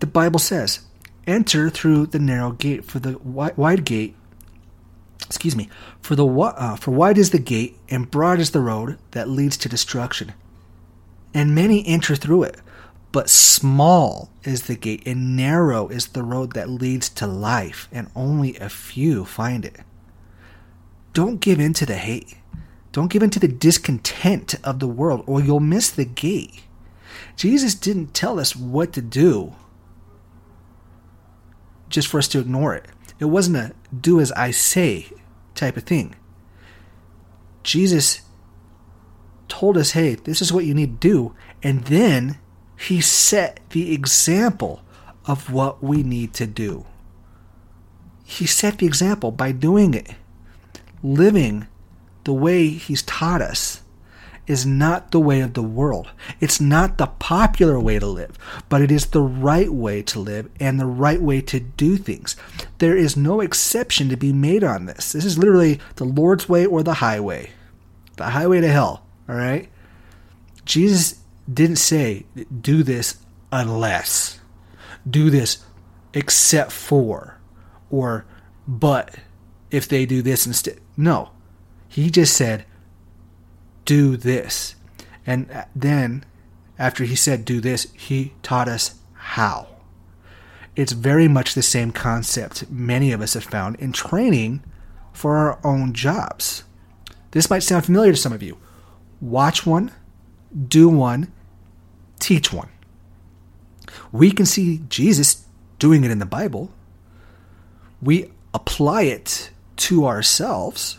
the 0.00 0.06
Bible 0.06 0.40
says, 0.40 0.80
Enter 1.28 1.68
through 1.68 2.06
the 2.06 2.18
narrow 2.18 2.52
gate, 2.52 2.86
for 2.86 3.00
the 3.00 3.18
wide 3.18 3.84
gate, 3.84 4.16
excuse 5.26 5.54
me, 5.54 5.68
for 6.00 6.16
the 6.16 6.26
uh, 6.26 6.76
for 6.76 6.90
wide 6.90 7.18
is 7.18 7.32
the 7.32 7.38
gate 7.38 7.76
and 7.90 8.10
broad 8.10 8.40
is 8.40 8.52
the 8.52 8.62
road 8.62 8.96
that 9.10 9.28
leads 9.28 9.58
to 9.58 9.68
destruction, 9.68 10.32
and 11.34 11.54
many 11.54 11.86
enter 11.86 12.16
through 12.16 12.44
it. 12.44 12.56
But 13.12 13.28
small 13.28 14.30
is 14.42 14.68
the 14.68 14.74
gate, 14.74 15.02
and 15.04 15.36
narrow 15.36 15.88
is 15.88 16.06
the 16.06 16.22
road 16.22 16.54
that 16.54 16.70
leads 16.70 17.10
to 17.10 17.26
life, 17.26 17.88
and 17.92 18.10
only 18.16 18.56
a 18.56 18.70
few 18.70 19.26
find 19.26 19.66
it. 19.66 19.80
Don't 21.12 21.42
give 21.42 21.60
in 21.60 21.74
to 21.74 21.84
the 21.84 21.96
hate. 21.96 22.38
Don't 22.92 23.12
give 23.12 23.22
in 23.22 23.28
to 23.30 23.38
the 23.38 23.48
discontent 23.48 24.54
of 24.64 24.78
the 24.78 24.88
world, 24.88 25.24
or 25.26 25.42
you'll 25.42 25.60
miss 25.60 25.90
the 25.90 26.06
gate. 26.06 26.62
Jesus 27.36 27.74
didn't 27.74 28.14
tell 28.14 28.40
us 28.40 28.56
what 28.56 28.94
to 28.94 29.02
do 29.02 29.54
just 31.88 32.08
for 32.08 32.18
us 32.18 32.28
to 32.28 32.38
ignore 32.38 32.74
it. 32.74 32.86
It 33.18 33.26
wasn't 33.26 33.56
a 33.56 33.74
do 33.94 34.20
as 34.20 34.32
I 34.32 34.50
say 34.50 35.08
type 35.54 35.76
of 35.76 35.84
thing. 35.84 36.14
Jesus 37.62 38.22
told 39.48 39.76
us, 39.76 39.92
hey, 39.92 40.14
this 40.14 40.40
is 40.40 40.52
what 40.52 40.64
you 40.64 40.74
need 40.74 41.00
to 41.00 41.08
do. 41.08 41.34
And 41.62 41.84
then 41.84 42.38
he 42.78 43.00
set 43.00 43.60
the 43.70 43.92
example 43.92 44.82
of 45.26 45.52
what 45.52 45.82
we 45.82 46.02
need 46.02 46.32
to 46.34 46.46
do. 46.46 46.86
He 48.24 48.46
set 48.46 48.78
the 48.78 48.86
example 48.86 49.30
by 49.30 49.52
doing 49.52 49.94
it, 49.94 50.14
living 51.02 51.66
the 52.24 52.32
way 52.34 52.68
He's 52.68 53.02
taught 53.02 53.40
us 53.40 53.82
is 54.48 54.66
not 54.66 55.12
the 55.12 55.20
way 55.20 55.40
of 55.40 55.52
the 55.52 55.62
world. 55.62 56.10
It's 56.40 56.60
not 56.60 56.98
the 56.98 57.06
popular 57.06 57.78
way 57.78 57.98
to 57.98 58.06
live, 58.06 58.36
but 58.68 58.82
it 58.82 58.90
is 58.90 59.06
the 59.06 59.22
right 59.22 59.72
way 59.72 60.02
to 60.02 60.18
live 60.18 60.50
and 60.58 60.80
the 60.80 60.86
right 60.86 61.20
way 61.20 61.40
to 61.42 61.60
do 61.60 61.96
things. 61.96 62.34
There 62.78 62.96
is 62.96 63.16
no 63.16 63.40
exception 63.40 64.08
to 64.08 64.16
be 64.16 64.32
made 64.32 64.64
on 64.64 64.86
this. 64.86 65.12
This 65.12 65.24
is 65.24 65.38
literally 65.38 65.78
the 65.96 66.04
Lord's 66.04 66.48
way 66.48 66.66
or 66.66 66.82
the 66.82 66.94
highway, 66.94 67.50
the 68.16 68.30
highway 68.30 68.60
to 68.62 68.68
hell. 68.68 69.04
All 69.28 69.36
right? 69.36 69.68
Jesus 70.64 71.20
didn't 71.52 71.76
say, 71.76 72.24
do 72.60 72.82
this 72.82 73.18
unless, 73.52 74.40
do 75.08 75.30
this 75.30 75.64
except 76.14 76.72
for, 76.72 77.38
or 77.90 78.24
but 78.66 79.16
if 79.70 79.88
they 79.88 80.06
do 80.06 80.22
this 80.22 80.46
instead. 80.46 80.80
No. 80.96 81.30
He 81.88 82.10
just 82.10 82.34
said, 82.36 82.64
do 83.88 84.18
this. 84.18 84.74
And 85.26 85.50
uh, 85.50 85.64
then, 85.74 86.22
after 86.78 87.04
he 87.04 87.16
said, 87.16 87.46
do 87.46 87.58
this, 87.58 87.90
he 87.94 88.34
taught 88.42 88.68
us 88.68 89.00
how. 89.14 89.66
It's 90.76 90.92
very 90.92 91.26
much 91.26 91.54
the 91.54 91.62
same 91.62 91.90
concept 91.90 92.70
many 92.70 93.12
of 93.12 93.22
us 93.22 93.32
have 93.32 93.44
found 93.44 93.76
in 93.76 93.92
training 93.92 94.62
for 95.14 95.38
our 95.38 95.58
own 95.64 95.94
jobs. 95.94 96.64
This 97.30 97.48
might 97.48 97.62
sound 97.62 97.86
familiar 97.86 98.12
to 98.12 98.18
some 98.18 98.34
of 98.34 98.42
you. 98.42 98.58
Watch 99.22 99.64
one, 99.64 99.90
do 100.68 100.90
one, 100.90 101.32
teach 102.20 102.52
one. 102.52 102.68
We 104.12 104.30
can 104.30 104.44
see 104.44 104.82
Jesus 104.90 105.46
doing 105.78 106.04
it 106.04 106.10
in 106.10 106.18
the 106.18 106.26
Bible. 106.26 106.70
We 108.02 108.32
apply 108.52 109.04
it 109.04 109.48
to 109.76 110.06
ourselves, 110.06 110.98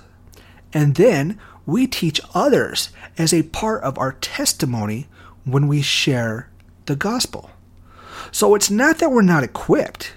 and 0.74 0.96
then 0.96 1.40
we 1.70 1.88
teach 1.88 2.22
others 2.34 2.90
as 3.18 3.34
a 3.34 3.44
part 3.44 3.84
of 3.84 3.98
our 3.98 4.14
testimony 4.14 5.08
when 5.46 5.68
we 5.68 5.82
share 5.82 6.50
the 6.86 6.96
gospel. 6.96 7.52
So 8.32 8.56
it's 8.56 8.70
not 8.70 9.00
that 9.00 9.12
we're 9.12 9.22
not 9.22 9.44
equipped, 9.44 10.14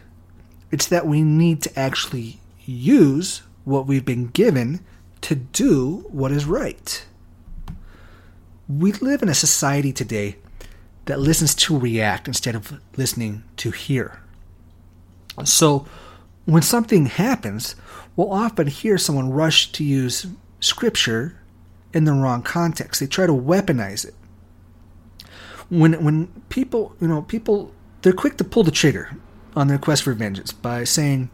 it's 0.70 0.86
that 0.86 1.06
we 1.06 1.22
need 1.22 1.62
to 1.62 1.78
actually 1.78 2.40
use 2.64 3.42
what 3.64 3.86
we've 3.86 4.04
been 4.04 4.26
given 4.28 4.84
to 5.22 5.34
do 5.34 6.06
what 6.10 6.32
is 6.32 6.44
right. 6.44 7.04
We 8.68 8.92
live 8.92 9.22
in 9.22 9.28
a 9.28 9.34
society 9.34 9.92
today 9.92 10.36
that 11.06 11.20
listens 11.20 11.54
to 11.54 11.78
react 11.78 12.28
instead 12.28 12.54
of 12.54 12.80
listening 12.96 13.44
to 13.58 13.70
hear. 13.70 14.20
So, 15.44 15.86
when 16.44 16.62
something 16.62 17.06
happens, 17.06 17.76
we'll 18.16 18.32
often 18.32 18.66
hear 18.66 18.98
someone 18.98 19.30
rush 19.30 19.72
to 19.72 19.84
use 19.84 20.26
scripture 20.60 21.36
in 21.92 22.04
the 22.04 22.12
wrong 22.12 22.42
context. 22.42 23.00
They 23.00 23.06
try 23.06 23.26
to 23.26 23.32
weaponize 23.32 24.06
it. 24.06 24.14
When 25.68 26.04
when 26.04 26.28
people, 26.48 26.94
you 27.00 27.08
know, 27.08 27.22
people 27.22 27.72
they're 28.02 28.12
quick 28.12 28.36
to 28.38 28.44
pull 28.44 28.64
the 28.64 28.70
trigger 28.70 29.16
on 29.54 29.68
their 29.68 29.78
quest 29.78 30.02
for 30.02 30.12
vengeance 30.12 30.52
by 30.52 30.84
saying 30.84 31.30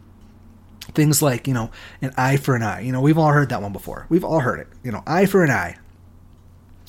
things 0.94 1.22
like, 1.22 1.46
you 1.46 1.54
know, 1.54 1.70
an 2.02 2.12
eye 2.16 2.36
for 2.36 2.54
an 2.54 2.62
eye. 2.62 2.80
You 2.80 2.92
know, 2.92 3.00
we've 3.00 3.18
all 3.18 3.32
heard 3.32 3.48
that 3.50 3.62
one 3.62 3.72
before. 3.72 4.06
We've 4.08 4.24
all 4.24 4.40
heard 4.40 4.60
it. 4.60 4.68
You 4.82 4.92
know, 4.92 5.02
eye 5.06 5.26
for 5.26 5.44
an 5.44 5.50
eye. 5.50 5.76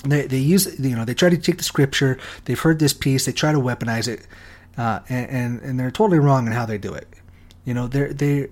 They, 0.04 0.28
they 0.28 0.38
use, 0.38 0.80
you 0.80 0.96
know, 0.96 1.04
they 1.04 1.14
try 1.14 1.30
to 1.30 1.38
take 1.38 1.58
the 1.58 1.64
scripture. 1.64 2.18
They've 2.46 2.60
heard 2.60 2.80
this 2.80 2.94
piece. 2.94 3.26
They 3.26 3.34
try 3.34 3.52
to 3.52 3.60
weaponize 3.60 4.08
it, 4.08 4.26
uh, 4.78 5.02
and, 5.10 5.30
and 5.30 5.62
and 5.62 5.80
they're 5.80 5.92
totally 5.92 6.20
wrong 6.20 6.48
in 6.48 6.54
how 6.54 6.66
they 6.66 6.78
do 6.78 6.94
it. 6.94 7.08
You 7.66 7.74
know, 7.74 7.88
they're 7.88 8.14
they 8.14 8.48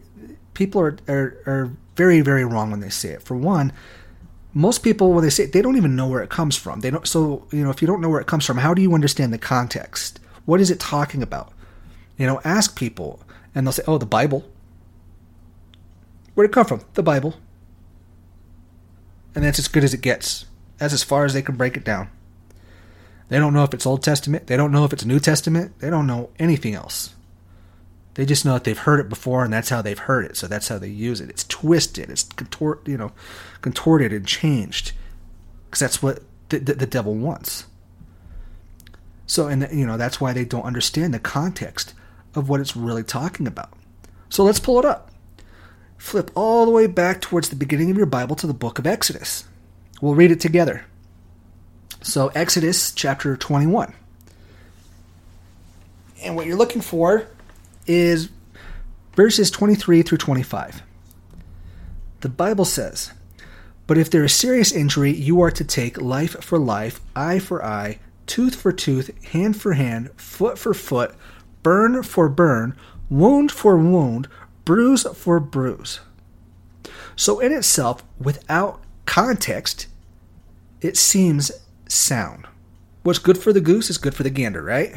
people 0.53 0.81
are, 0.81 0.97
are 1.07 1.37
are 1.45 1.71
very 1.95 2.19
very 2.19 2.43
wrong 2.43 2.69
when 2.69 2.81
they 2.81 2.89
say 2.89 3.09
it. 3.09 3.21
For 3.23 3.37
one, 3.37 3.71
most 4.53 4.79
people 4.79 5.13
when 5.13 5.23
they 5.23 5.29
say 5.29 5.43
it, 5.43 5.53
they 5.53 5.61
don't 5.61 5.77
even 5.77 5.95
know 5.95 6.07
where 6.07 6.21
it 6.21 6.29
comes 6.29 6.55
from. 6.55 6.79
They 6.79 6.89
don't. 6.89 7.07
So 7.07 7.47
you 7.51 7.63
know, 7.63 7.69
if 7.69 7.81
you 7.81 7.87
don't 7.87 8.01
know 8.01 8.09
where 8.09 8.21
it 8.21 8.27
comes 8.27 8.45
from, 8.45 8.57
how 8.57 8.73
do 8.73 8.81
you 8.81 8.93
understand 8.93 9.33
the 9.33 9.37
context? 9.37 10.19
What 10.45 10.61
is 10.61 10.71
it 10.71 10.79
talking 10.79 11.21
about? 11.21 11.51
You 12.17 12.25
know, 12.25 12.41
ask 12.43 12.77
people, 12.77 13.19
and 13.53 13.65
they'll 13.65 13.73
say, 13.73 13.83
"Oh, 13.87 13.97
the 13.97 14.05
Bible." 14.05 14.45
Where'd 16.33 16.51
it 16.51 16.53
come 16.53 16.65
from? 16.67 16.81
The 16.93 17.01
Bible. 17.01 17.33
And 19.33 19.43
that's 19.43 19.57
as 19.57 19.67
good 19.67 19.83
as 19.83 19.93
it 19.93 20.01
gets. 20.01 20.45
That's 20.77 20.93
as 20.93 21.03
far 21.03 21.25
as 21.25 21.33
they 21.33 21.41
can 21.41 21.55
break 21.55 21.75
it 21.75 21.83
down. 21.83 22.09
They 23.29 23.39
don't 23.39 23.53
know 23.53 23.63
if 23.63 23.73
it's 23.73 23.85
Old 23.85 24.03
Testament. 24.03 24.47
They 24.47 24.55
don't 24.55 24.71
know 24.71 24.85
if 24.85 24.93
it's 24.93 25.03
New 25.03 25.19
Testament. 25.19 25.79
They 25.79 25.89
don't 25.89 26.07
know 26.07 26.29
anything 26.39 26.75
else. 26.75 27.15
They 28.17 28.25
just 28.25 28.43
know 28.43 28.53
that 28.53 28.63
they've 28.63 28.77
heard 28.77 28.99
it 28.99 29.09
before, 29.09 29.43
and 29.45 29.53
that's 29.53 29.69
how 29.69 29.81
they've 29.81 29.97
heard 29.97 30.25
it. 30.25 30.35
So 30.35 30.47
that's 30.47 30.67
how 30.67 30.77
they 30.79 30.89
use 30.89 31.21
it. 31.21 31.29
It's 31.29 31.43
twisted. 31.45 32.09
It's 32.09 32.23
contort, 32.23 32.85
you 32.87 32.97
know, 32.97 33.11
contorted 33.61 34.11
and 34.11 34.27
changed, 34.27 34.91
because 35.65 35.79
that's 35.79 36.01
what 36.01 36.23
the, 36.49 36.57
the, 36.57 36.73
the, 36.73 36.87
devil 36.87 37.13
wants. 37.13 37.67
So, 39.27 39.47
and 39.47 39.67
you 39.71 39.85
know, 39.85 39.97
that's 39.97 40.19
why 40.19 40.33
they 40.33 40.45
don't 40.45 40.65
understand 40.65 41.13
the 41.13 41.19
context 41.19 41.93
of 42.33 42.49
what 42.49 42.59
it's 42.59 42.75
really 42.75 43.03
talking 43.03 43.45
about. 43.45 43.71
So 44.29 44.43
let's 44.43 44.59
pull 44.59 44.79
it 44.79 44.85
up 44.85 45.11
flip 45.97 46.31
all 46.35 46.65
the 46.65 46.71
way 46.71 46.87
back 46.87 47.21
towards 47.21 47.49
the 47.49 47.55
beginning 47.55 47.91
of 47.91 47.97
your 47.97 48.05
Bible 48.05 48.35
to 48.35 48.47
the 48.47 48.53
book 48.53 48.79
of 48.79 48.87
Exodus. 48.87 49.43
We'll 50.01 50.15
read 50.15 50.31
it 50.31 50.39
together. 50.39 50.85
So, 52.01 52.27
Exodus 52.29 52.91
chapter 52.91 53.35
21. 53.35 53.93
And 56.23 56.35
what 56.35 56.45
you're 56.45 56.57
looking 56.57 56.81
for 56.81 57.27
is 57.87 58.29
verses 59.15 59.49
23 59.49 60.03
through 60.03 60.17
25. 60.19 60.83
The 62.21 62.29
Bible 62.29 62.65
says, 62.65 63.11
But 63.85 63.97
if 63.97 64.09
there 64.09 64.23
is 64.23 64.33
serious 64.33 64.71
injury, 64.71 65.11
you 65.11 65.41
are 65.41 65.51
to 65.51 65.63
take 65.63 66.01
life 66.01 66.43
for 66.43 66.59
life, 66.59 66.99
eye 67.15 67.39
for 67.39 67.63
eye, 67.63 67.99
tooth 68.25 68.55
for 68.55 68.71
tooth, 68.71 69.11
hand 69.25 69.59
for 69.59 69.73
hand, 69.73 70.09
foot 70.17 70.57
for 70.57 70.73
foot, 70.73 71.15
burn 71.63 72.03
for 72.03 72.29
burn, 72.29 72.75
wound 73.09 73.51
for 73.51 73.77
wound, 73.77 74.27
bruise 74.65 75.07
for 75.15 75.39
bruise. 75.39 75.99
So, 77.15 77.39
in 77.39 77.51
itself, 77.51 78.03
without 78.19 78.81
context, 79.05 79.87
it 80.81 80.97
seems 80.97 81.51
sound. 81.87 82.45
What's 83.03 83.19
good 83.19 83.37
for 83.37 83.53
the 83.53 83.61
goose 83.61 83.89
is 83.89 83.97
good 83.97 84.13
for 84.13 84.23
the 84.23 84.29
gander, 84.29 84.61
right? 84.61 84.95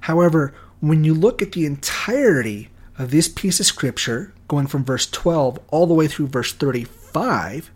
However, 0.00 0.54
when 0.80 1.02
you 1.02 1.14
look 1.14 1.40
at 1.40 1.52
the 1.52 1.64
entirety 2.06 2.68
of 2.98 3.10
this 3.10 3.28
piece 3.28 3.60
of 3.60 3.66
scripture, 3.66 4.32
going 4.46 4.66
from 4.66 4.84
verse 4.84 5.10
12 5.10 5.58
all 5.68 5.86
the 5.86 5.94
way 5.94 6.06
through 6.06 6.26
verse 6.26 6.52
35, 6.52 7.70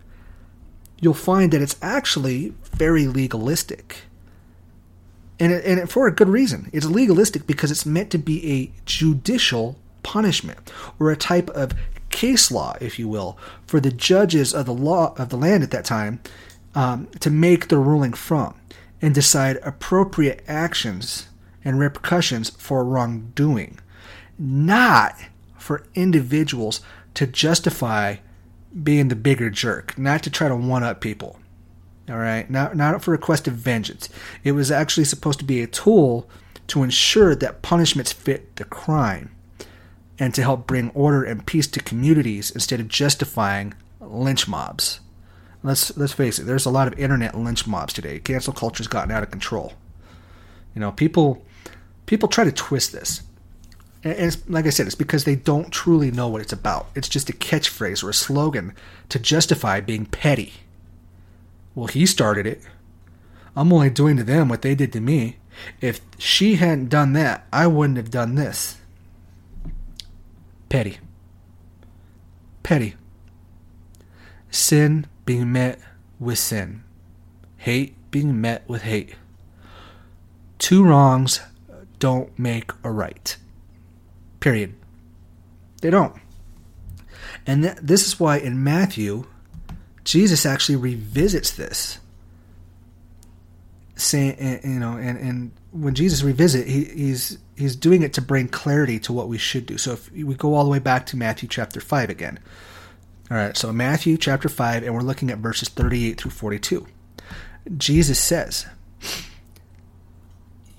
you'll 1.00 1.14
find 1.14 1.52
that 1.52 1.62
it's 1.62 1.76
actually 1.80 2.52
very 2.72 3.06
legalistic. 3.06 4.02
And, 5.40 5.52
it, 5.52 5.64
and 5.64 5.80
it, 5.80 5.88
for 5.88 6.06
a 6.06 6.14
good 6.14 6.28
reason. 6.28 6.68
It's 6.72 6.86
legalistic 6.86 7.46
because 7.46 7.70
it's 7.70 7.86
meant 7.86 8.10
to 8.10 8.18
be 8.18 8.50
a 8.50 8.72
judicial 8.84 9.78
punishment 10.02 10.72
or 10.98 11.10
a 11.10 11.16
type 11.16 11.48
of 11.50 11.72
case 12.10 12.50
law, 12.50 12.76
if 12.80 12.98
you 12.98 13.08
will, 13.08 13.38
for 13.66 13.80
the 13.80 13.92
judges 13.92 14.52
of 14.52 14.66
the 14.66 14.74
law 14.74 15.14
of 15.16 15.30
the 15.30 15.36
land 15.36 15.62
at 15.62 15.70
that 15.70 15.84
time 15.84 16.20
um, 16.74 17.06
to 17.20 17.30
make 17.30 17.68
their 17.68 17.80
ruling 17.80 18.12
from 18.12 18.60
and 19.00 19.14
decide 19.14 19.58
appropriate 19.62 20.44
actions 20.46 21.28
and 21.64 21.78
repercussions 21.78 22.50
for 22.50 22.84
wrongdoing, 22.84 23.78
not 24.38 25.16
for 25.58 25.86
individuals 25.94 26.80
to 27.14 27.26
justify 27.26 28.16
being 28.82 29.08
the 29.08 29.16
bigger 29.16 29.50
jerk, 29.50 29.98
not 29.98 30.22
to 30.22 30.30
try 30.30 30.48
to 30.48 30.56
one 30.56 30.84
up 30.84 31.00
people. 31.00 31.38
All 32.08 32.16
right, 32.16 32.48
not 32.50 32.74
not 32.74 33.02
for 33.02 33.12
a 33.12 33.18
quest 33.18 33.46
of 33.46 33.54
vengeance. 33.54 34.08
It 34.42 34.52
was 34.52 34.70
actually 34.70 35.04
supposed 35.04 35.38
to 35.40 35.44
be 35.44 35.60
a 35.62 35.66
tool 35.66 36.28
to 36.68 36.82
ensure 36.82 37.34
that 37.34 37.62
punishments 37.62 38.12
fit 38.12 38.56
the 38.56 38.64
crime 38.64 39.34
and 40.18 40.34
to 40.34 40.42
help 40.42 40.66
bring 40.66 40.90
order 40.90 41.22
and 41.22 41.46
peace 41.46 41.66
to 41.68 41.80
communities 41.80 42.50
instead 42.50 42.80
of 42.80 42.88
justifying 42.88 43.74
lynch 44.00 44.48
mobs. 44.48 45.00
Let's 45.62 45.96
let's 45.96 46.12
face 46.12 46.38
it, 46.38 46.44
there's 46.44 46.66
a 46.66 46.70
lot 46.70 46.88
of 46.88 46.98
internet 46.98 47.36
lynch 47.36 47.66
mobs 47.66 47.92
today. 47.92 48.18
Cancel 48.20 48.52
culture's 48.52 48.86
gotten 48.86 49.10
out 49.10 49.22
of 49.22 49.30
control. 49.30 49.74
You 50.74 50.80
know, 50.80 50.92
people 50.92 51.44
people 52.06 52.28
try 52.28 52.44
to 52.44 52.52
twist 52.52 52.92
this. 52.92 53.22
And 54.16 54.36
like 54.48 54.66
I 54.66 54.70
said, 54.70 54.86
it's 54.86 54.94
because 54.94 55.24
they 55.24 55.36
don't 55.36 55.72
truly 55.72 56.10
know 56.10 56.28
what 56.28 56.40
it's 56.40 56.52
about. 56.52 56.88
It's 56.94 57.08
just 57.08 57.28
a 57.28 57.32
catchphrase 57.32 58.02
or 58.02 58.10
a 58.10 58.14
slogan 58.14 58.74
to 59.08 59.18
justify 59.18 59.80
being 59.80 60.06
petty. 60.06 60.54
Well, 61.74 61.88
he 61.88 62.06
started 62.06 62.46
it. 62.46 62.62
I'm 63.54 63.72
only 63.72 63.90
doing 63.90 64.16
to 64.16 64.24
them 64.24 64.48
what 64.48 64.62
they 64.62 64.74
did 64.74 64.92
to 64.92 65.00
me. 65.00 65.36
If 65.80 66.00
she 66.18 66.56
hadn't 66.56 66.88
done 66.88 67.12
that, 67.14 67.46
I 67.52 67.66
wouldn't 67.66 67.96
have 67.96 68.10
done 68.10 68.36
this. 68.36 68.78
Petty. 70.68 70.98
Petty. 72.62 72.94
Sin 74.50 75.06
being 75.24 75.52
met 75.52 75.80
with 76.18 76.38
sin. 76.38 76.84
Hate 77.58 77.94
being 78.10 78.40
met 78.40 78.68
with 78.68 78.82
hate. 78.82 79.14
Two 80.58 80.84
wrongs 80.84 81.40
don't 81.98 82.36
make 82.38 82.70
a 82.82 82.90
right. 82.90 83.36
Period. 84.48 84.74
They 85.82 85.90
don't. 85.90 86.16
And 87.46 87.64
th- 87.64 87.76
this 87.82 88.06
is 88.06 88.18
why 88.18 88.38
in 88.38 88.64
Matthew, 88.64 89.26
Jesus 90.04 90.46
actually 90.46 90.76
revisits 90.76 91.50
this. 91.50 91.98
Saying, 93.96 94.60
you 94.64 94.80
know, 94.80 94.92
and, 94.92 95.18
and 95.18 95.52
when 95.70 95.94
Jesus 95.94 96.22
revisit, 96.22 96.66
he, 96.66 96.84
he's 96.84 97.36
he's 97.56 97.76
doing 97.76 98.02
it 98.02 98.14
to 98.14 98.22
bring 98.22 98.48
clarity 98.48 98.98
to 99.00 99.12
what 99.12 99.28
we 99.28 99.36
should 99.36 99.66
do. 99.66 99.76
So 99.76 99.92
if 99.92 100.10
we 100.12 100.34
go 100.34 100.54
all 100.54 100.64
the 100.64 100.70
way 100.70 100.78
back 100.78 101.04
to 101.06 101.16
Matthew 101.18 101.46
chapter 101.46 101.80
five 101.80 102.08
again. 102.08 102.38
All 103.30 103.36
right, 103.36 103.54
so 103.54 103.70
Matthew 103.70 104.16
chapter 104.16 104.48
five, 104.48 104.82
and 104.82 104.94
we're 104.94 105.02
looking 105.02 105.30
at 105.30 105.38
verses 105.38 105.68
thirty-eight 105.68 106.18
through 106.18 106.30
forty-two. 106.30 106.86
Jesus 107.76 108.18
says, 108.18 108.66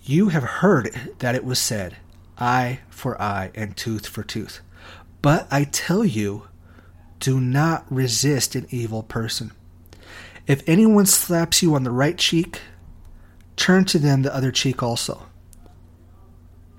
"You 0.02 0.30
have 0.30 0.44
heard 0.44 0.90
that 1.20 1.36
it 1.36 1.46
was 1.46 1.60
said, 1.60 1.98
eye 2.40 2.80
for 2.90 3.22
eye 3.22 3.52
and 3.54 3.76
tooth 3.76 4.08
for 4.08 4.24
tooth, 4.24 4.62
but 5.22 5.48
I 5.52 5.66
tell 5.66 6.04
you." 6.06 6.44
Do 7.20 7.42
not 7.42 7.86
resist 7.90 8.56
an 8.56 8.66
evil 8.70 9.04
person. 9.04 9.52
If 10.48 10.64
anyone 10.66 11.06
slaps 11.06 11.62
you 11.62 11.76
on 11.76 11.84
the 11.84 11.92
right 11.92 12.18
cheek, 12.18 12.62
turn 13.58 13.84
to 13.86 14.00
them 14.00 14.22
the 14.22 14.34
other 14.34 14.52
cheek 14.52 14.82
also. 14.82 15.28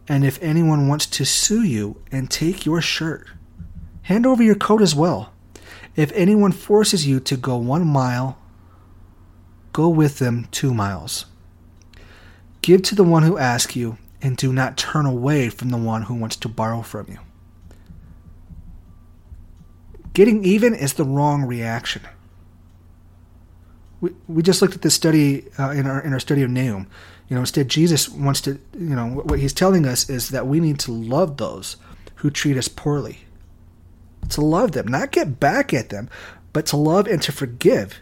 And 0.08 0.24
if 0.24 0.42
anyone 0.42 0.88
wants 0.88 1.06
to 1.06 1.24
sue 1.26 1.62
you 1.62 2.02
and 2.10 2.30
take 2.30 2.64
your 2.64 2.80
shirt, 2.80 3.28
hand 4.02 4.26
over 4.26 4.42
your 4.42 4.54
coat 4.54 4.80
as 4.80 4.94
well. 4.94 5.32
If 5.94 6.10
anyone 6.12 6.52
forces 6.52 7.06
you 7.06 7.20
to 7.20 7.36
go 7.36 7.56
one 7.58 7.86
mile, 7.86 8.38
go 9.72 9.88
with 9.88 10.18
them 10.18 10.48
two 10.50 10.72
miles. 10.72 11.26
Give 12.62 12.82
to 12.82 12.94
the 12.94 13.04
one 13.04 13.24
who 13.24 13.38
asks 13.38 13.76
you, 13.76 13.98
and 14.22 14.36
do 14.36 14.52
not 14.52 14.76
turn 14.76 15.06
away 15.06 15.48
from 15.48 15.70
the 15.70 15.76
one 15.76 16.02
who 16.02 16.14
wants 16.14 16.36
to 16.36 16.48
borrow 16.48 16.82
from 16.82 17.06
you. 17.08 17.18
Getting 20.12 20.44
even 20.44 20.74
is 20.74 20.94
the 20.94 21.04
wrong 21.04 21.44
reaction 21.44 22.02
we, 24.00 24.10
we 24.28 24.42
just 24.42 24.62
looked 24.62 24.74
at 24.74 24.82
this 24.82 24.94
study 24.94 25.44
uh, 25.58 25.70
in 25.70 25.86
our 25.86 26.00
in 26.00 26.12
our 26.12 26.20
study 26.20 26.42
of 26.42 26.50
Nahum. 26.50 26.86
You 27.28 27.36
know, 27.36 27.40
instead 27.40 27.68
Jesus 27.68 28.08
wants 28.08 28.40
to, 28.42 28.58
you 28.76 28.96
know, 28.96 29.06
what 29.06 29.38
he's 29.38 29.52
telling 29.52 29.86
us 29.86 30.10
is 30.10 30.30
that 30.30 30.48
we 30.48 30.58
need 30.58 30.80
to 30.80 30.92
love 30.92 31.36
those 31.36 31.76
who 32.16 32.30
treat 32.30 32.56
us 32.56 32.66
poorly. 32.66 33.20
To 34.30 34.40
love 34.40 34.72
them, 34.72 34.88
not 34.88 35.12
get 35.12 35.38
back 35.38 35.72
at 35.72 35.90
them, 35.90 36.08
but 36.52 36.66
to 36.66 36.76
love 36.76 37.06
and 37.06 37.22
to 37.22 37.32
forgive. 37.32 38.00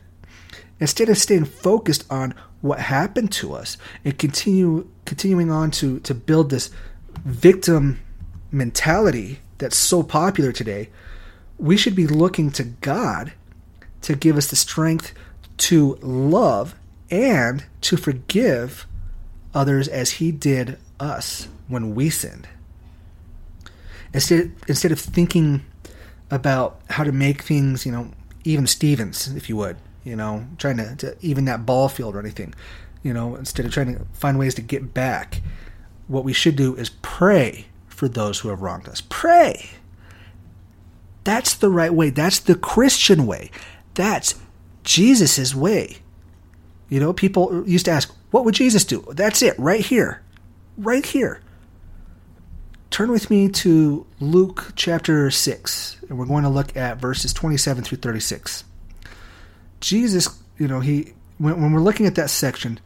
Instead 0.81 1.09
of 1.09 1.19
staying 1.19 1.45
focused 1.45 2.05
on 2.11 2.35
what 2.61 2.79
happened 2.79 3.31
to 3.33 3.55
us 3.55 3.77
and 4.05 4.19
continue 4.19 4.89
continuing 5.05 5.51
on 5.51 5.71
to 5.71 6.01
to 6.01 6.15
build 6.15 6.51
this 6.51 6.71
victim 7.25 8.01
mentality 8.51 9.39
that's 9.59 9.77
so 9.77 10.03
popular 10.03 10.53
today, 10.53 10.89
we 11.59 11.77
should 11.77 11.95
be 11.95 12.07
looking 12.07 12.51
to 12.53 12.65
God 12.65 13.33
to 14.03 14.15
give 14.15 14.37
us 14.37 14.49
the 14.49 14.57
strength 14.57 15.13
to 15.59 15.97
love 15.97 16.75
and 17.11 17.65
to 17.81 17.97
forgive 17.97 18.87
others 19.55 19.89
as 19.89 20.13
he 20.13 20.31
did 20.31 20.79
us. 21.01 21.49
when 21.69 21.95
we 21.95 22.09
sinned. 22.09 22.49
Instead, 24.15 24.53
instead 24.67 24.91
of 24.91 24.99
thinking 24.99 25.63
about 26.31 26.81
how 26.89 27.05
to 27.05 27.13
make 27.13 27.43
things, 27.43 27.85
you 27.85 27.93
know, 27.93 28.11
even 28.45 28.67
Stevens, 28.67 29.29
if 29.37 29.51
you 29.51 29.57
would, 29.57 29.77
you 30.09 30.17
know, 30.17 30.47
trying 30.57 30.79
to, 30.79 30.97
to 30.97 31.17
even 31.21 31.45
that 31.45 31.67
ball 31.67 31.89
field 31.89 32.17
or 32.17 32.21
anything, 32.21 32.55
you 33.03 33.13
know, 33.13 33.37
instead 33.37 33.67
of 33.67 33.73
trying 33.73 33.95
to 33.95 34.05
find 34.15 34.39
ways 34.39 34.55
to 34.55 34.63
get 34.63 34.95
back, 34.95 35.43
what 36.07 36.25
we 36.25 36.33
should 36.33 36.57
do 36.57 36.75
is 36.75 36.91
pray 37.03 37.67
for 37.89 38.09
those 38.09 38.41
who 38.41 38.49
have 38.49 38.63
wronged 38.63 38.89
us. 38.89 39.03
Pray. 39.09 39.69
That's 41.25 41.55
the 41.55 41.69
right 41.69 41.93
way. 41.93 42.09
That's 42.09 42.41
the 42.41 42.55
Christian 42.55 43.27
way. 43.27 43.51
That's 43.95 44.35
Jesus' 44.83 45.55
way. 45.55 45.99
You 46.89 47.01
know, 47.01 47.13
people 47.13 47.69
used 47.69 47.85
to 47.85 47.91
ask, 47.91 48.11
what 48.31 48.47
would 48.47 48.55
Jesus 48.55 48.85
do? 48.85 49.05
That's 49.11 49.43
it, 49.43 49.59
right 49.59 49.85
here. 49.85 50.23
Right 50.79 51.05
here. 51.05 51.43
Turn 52.91 53.13
with 53.13 53.29
me 53.29 53.51
to 53.51 54.07
Luke 54.21 54.73
chapter 54.75 55.31
6, 55.31 55.99
and 56.09 56.19
we're 56.19 56.25
going 56.25 56.45
to 56.45 56.49
look 56.49 56.75
at 56.75 56.97
verses 56.97 57.35
27 57.35 57.85
through 57.85 57.99
36. 57.99 58.65
Jesus, 59.81 60.43
you 60.59 60.69
know, 60.69 60.81
he 60.81 61.13
when, 61.39 61.61
when 61.61 61.73
we're 61.73 61.81
looking 61.81 62.07
at 62.07 62.15
that 62.17 62.31
section, 62.31 62.81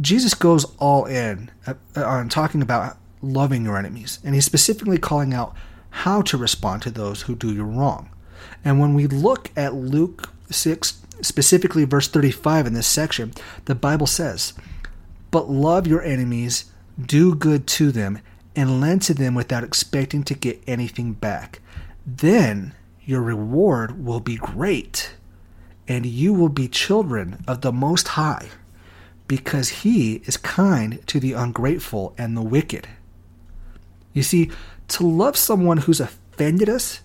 Jesus 0.00 0.34
goes 0.34 0.64
all 0.76 1.06
in 1.06 1.50
uh, 1.66 1.74
on 1.96 2.28
talking 2.28 2.62
about 2.62 2.98
loving 3.22 3.64
your 3.64 3.78
enemies, 3.78 4.18
and 4.24 4.34
he's 4.34 4.44
specifically 4.44 4.98
calling 4.98 5.32
out 5.32 5.54
how 5.90 6.20
to 6.22 6.36
respond 6.36 6.82
to 6.82 6.90
those 6.90 7.22
who 7.22 7.34
do 7.34 7.52
you 7.52 7.64
wrong. 7.64 8.10
And 8.64 8.78
when 8.78 8.94
we 8.94 9.06
look 9.06 9.50
at 9.56 9.74
Luke 9.74 10.30
6, 10.50 11.00
specifically 11.22 11.84
verse 11.84 12.08
35 12.08 12.66
in 12.66 12.74
this 12.74 12.86
section, 12.86 13.32
the 13.64 13.74
Bible 13.74 14.06
says, 14.06 14.52
But 15.30 15.48
love 15.50 15.86
your 15.86 16.02
enemies, 16.02 16.70
do 17.00 17.34
good 17.34 17.66
to 17.68 17.90
them, 17.90 18.18
and 18.54 18.80
lend 18.80 19.02
to 19.02 19.14
them 19.14 19.34
without 19.34 19.64
expecting 19.64 20.22
to 20.24 20.34
get 20.34 20.62
anything 20.66 21.12
back. 21.12 21.60
Then 22.06 22.74
your 23.04 23.22
reward 23.22 24.04
will 24.04 24.20
be 24.20 24.36
great, 24.36 25.14
and 25.88 26.06
you 26.06 26.32
will 26.32 26.48
be 26.48 26.68
children 26.68 27.44
of 27.46 27.60
the 27.60 27.72
Most 27.72 28.08
High, 28.08 28.48
because 29.28 29.68
He 29.68 30.16
is 30.26 30.36
kind 30.36 31.04
to 31.06 31.20
the 31.20 31.32
ungrateful 31.32 32.14
and 32.18 32.36
the 32.36 32.42
wicked. 32.42 32.88
You 34.12 34.22
see, 34.22 34.50
to 34.88 35.06
love 35.06 35.36
someone 35.36 35.78
who's 35.78 36.00
offended 36.00 36.68
us 36.68 37.00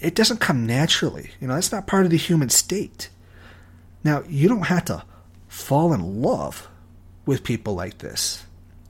it 0.00 0.14
doesn't 0.14 0.40
come 0.40 0.66
naturally. 0.66 1.30
You 1.40 1.48
know, 1.48 1.54
that's 1.54 1.72
not 1.72 1.86
part 1.86 2.04
of 2.04 2.10
the 2.10 2.16
human 2.16 2.48
state. 2.48 3.08
Now, 4.04 4.22
you 4.28 4.48
don't 4.48 4.66
have 4.66 4.84
to 4.86 5.04
fall 5.48 5.92
in 5.92 6.22
love 6.22 6.68
with 7.24 7.44
people 7.44 7.74
like 7.74 7.98
this. 7.98 8.44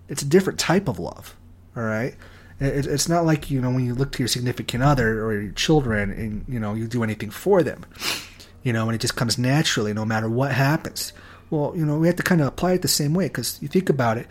It's 0.08 0.22
a 0.22 0.26
different 0.26 0.58
type 0.58 0.88
of 0.88 0.98
love, 0.98 1.34
all 1.76 1.84
right? 1.84 2.14
It's 2.58 3.08
not 3.08 3.24
like, 3.24 3.50
you 3.50 3.60
know, 3.60 3.70
when 3.70 3.84
you 3.84 3.94
look 3.94 4.12
to 4.12 4.18
your 4.18 4.28
significant 4.28 4.82
other 4.82 5.24
or 5.24 5.40
your 5.40 5.52
children 5.52 6.10
and, 6.10 6.44
you 6.48 6.58
know, 6.58 6.74
you 6.74 6.86
do 6.86 7.02
anything 7.02 7.30
for 7.30 7.62
them, 7.62 7.84
you 8.66 8.72
know, 8.72 8.86
and 8.86 8.94
it 8.94 9.00
just 9.00 9.16
comes 9.16 9.38
naturally 9.38 9.94
no 9.94 10.04
matter 10.04 10.28
what 10.28 10.52
happens. 10.52 11.12
Well, 11.48 11.72
you 11.76 11.86
know, 11.86 11.98
we 11.98 12.08
have 12.08 12.16
to 12.16 12.22
kind 12.22 12.40
of 12.40 12.48
apply 12.48 12.72
it 12.72 12.82
the 12.82 12.88
same 12.88 13.14
way 13.14 13.28
because 13.28 13.58
you 13.62 13.68
think 13.68 13.88
about 13.88 14.18
it, 14.18 14.26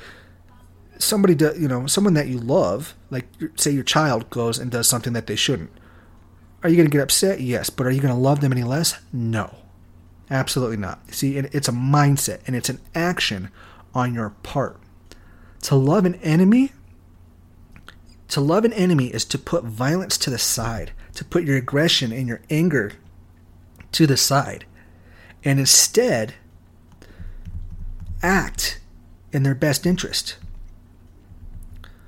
somebody, 0.97 1.33
do, 1.33 1.53
you 1.57 1.67
know, 1.67 1.87
someone 1.87 2.13
that 2.15 2.27
you 2.27 2.37
love, 2.37 2.93
like 3.09 3.25
say 3.55 3.71
your 3.71 3.83
child 3.83 4.29
goes 4.29 4.59
and 4.59 4.69
does 4.69 4.87
something 4.87 5.13
that 5.13 5.27
they 5.27 5.35
shouldn't 5.35 5.71
are 6.65 6.69
you 6.69 6.77
going 6.77 6.87
to 6.87 6.91
get 6.91 7.03
upset? 7.03 7.41
Yes. 7.41 7.69
But 7.69 7.85
are 7.85 7.91
you 7.91 8.01
going 8.01 8.13
to 8.13 8.19
love 8.19 8.41
them 8.41 8.51
any 8.51 8.63
less? 8.63 8.99
No. 9.13 9.55
Absolutely 10.31 10.77
not. 10.77 11.13
See, 11.13 11.37
it's 11.37 11.67
a 11.67 11.71
mindset 11.71 12.39
and 12.47 12.55
it's 12.55 12.69
an 12.69 12.81
action 12.95 13.51
on 13.93 14.15
your 14.15 14.31
part. 14.41 14.79
To 15.61 15.75
love 15.75 16.05
an 16.05 16.15
enemy, 16.15 16.71
to 18.29 18.41
love 18.41 18.65
an 18.65 18.73
enemy 18.73 19.13
is 19.13 19.25
to 19.25 19.37
put 19.37 19.63
violence 19.63 20.17
to 20.17 20.31
the 20.31 20.39
side, 20.39 20.91
to 21.13 21.23
put 21.23 21.43
your 21.43 21.55
aggression 21.55 22.11
and 22.11 22.27
your 22.27 22.41
anger 22.49 22.93
to 23.95 24.05
the 24.05 24.17
side, 24.17 24.65
and 25.43 25.59
instead 25.59 26.33
act 28.21 28.81
in 29.31 29.43
their 29.43 29.55
best 29.55 29.85
interest. 29.85 30.35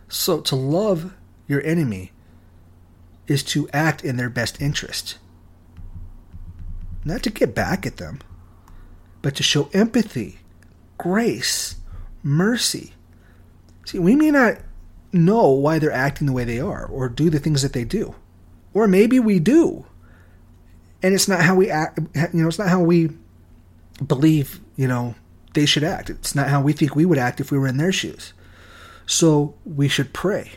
So 0.10 0.42
to 0.42 0.56
love 0.56 1.14
your 1.48 1.64
enemy 1.64 2.12
is 3.28 3.44
to 3.44 3.70
act 3.72 4.04
in 4.04 4.18
their 4.18 4.30
best 4.30 4.62
interest. 4.62 5.18
Not 7.06 7.24
to 7.24 7.30
get 7.30 7.56
back 7.56 7.86
at 7.86 7.98
them, 7.98 8.20
but 9.22 9.36
to 9.36 9.44
show 9.44 9.70
empathy, 9.74 10.40
grace, 10.98 11.78
mercy. 12.22 12.94
See, 13.86 14.00
we 14.00 14.16
may 14.16 14.32
not 14.32 14.58
know 15.14 15.50
why 15.52 15.80
they're 15.80 15.92
acting 15.92 16.28
the 16.28 16.34
way 16.34 16.44
they 16.44 16.60
are 16.60 16.86
or 16.86 17.08
do 17.08 17.30
the 17.30 17.40
things 17.40 17.62
that 17.62 17.72
they 17.72 17.86
do. 17.86 18.14
Or 18.74 18.88
maybe 18.88 19.22
we 19.22 19.40
do. 19.40 19.86
And 21.04 21.14
it's 21.14 21.28
not 21.28 21.42
how 21.42 21.56
we 21.56 21.70
act, 21.70 22.00
you 22.34 22.42
know, 22.42 22.48
it's 22.48 22.60
not 22.60 22.70
how 22.70 22.82
we 22.82 23.10
believe, 24.06 24.60
you 24.76 24.88
know, 24.88 25.16
they 25.54 25.66
should 25.66 25.84
act. 25.84 26.10
It's 26.10 26.36
not 26.36 26.50
how 26.50 26.62
we 26.62 26.74
think 26.74 26.96
we 26.96 27.06
would 27.06 27.18
act 27.18 27.40
if 27.40 27.52
we 27.52 27.58
were 27.58 27.68
in 27.68 27.78
their 27.78 27.92
shoes. 27.92 28.34
So 29.06 29.56
we 29.66 29.88
should 29.88 30.14
pray. 30.14 30.54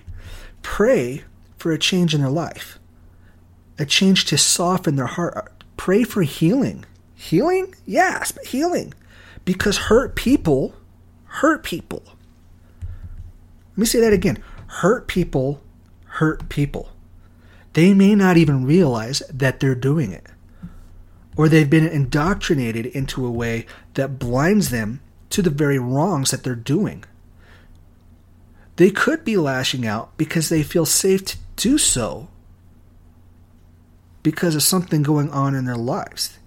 Pray 0.63 1.25
for 1.57 1.73
a 1.73 1.79
change 1.79 2.15
in 2.15 2.21
their 2.21 2.31
life, 2.31 2.79
a 3.79 3.87
change 3.87 4.25
to 4.27 4.39
soften 4.39 4.97
their 4.97 5.07
heart. 5.07 5.65
Pray 5.77 6.05
for 6.05 6.23
healing. 6.23 6.85
Healing? 7.15 7.75
Yes, 7.87 8.33
but 8.33 8.47
healing. 8.47 8.95
Because 9.45 9.77
hurt 9.77 10.17
people 10.17 10.75
hurt 11.25 11.63
people. 11.63 12.03
Let 13.71 13.79
me 13.79 13.87
say 13.87 14.01
that 14.01 14.13
again. 14.13 14.43
Hurt 14.67 15.07
people 15.07 15.63
hurt 16.05 16.49
people. 16.49 16.91
They 17.73 17.95
may 17.95 18.15
not 18.15 18.37
even 18.37 18.65
realize 18.65 19.21
that 19.33 19.61
they're 19.61 19.75
doing 19.75 20.13
it. 20.13 20.27
Or 21.37 21.49
they've 21.49 21.71
been 21.71 21.87
indoctrinated 21.87 22.87
into 22.87 23.25
a 23.25 23.31
way 23.31 23.67
that 23.95 24.19
blinds 24.19 24.71
them 24.71 25.01
to 25.31 25.43
the 25.43 25.51
very 25.51 25.79
wrongs 25.79 26.33
that 26.33 26.43
they're 26.43 26.55
doing. 26.55 27.05
They 28.77 28.91
could 28.91 29.25
be 29.25 29.37
lashing 29.37 29.87
out 29.87 30.17
because 30.17 30.49
they 30.49 30.63
feel 30.63 30.87
safe 30.87 31.25
to 31.27 31.37
do 31.57 31.79
so 31.79 32.29
because 34.23 34.55
of 34.55 34.63
something 34.63 35.03
going 35.03 35.31
on 35.31 35.55
in 35.55 35.65
their 35.65 35.77
lives. 35.77 36.39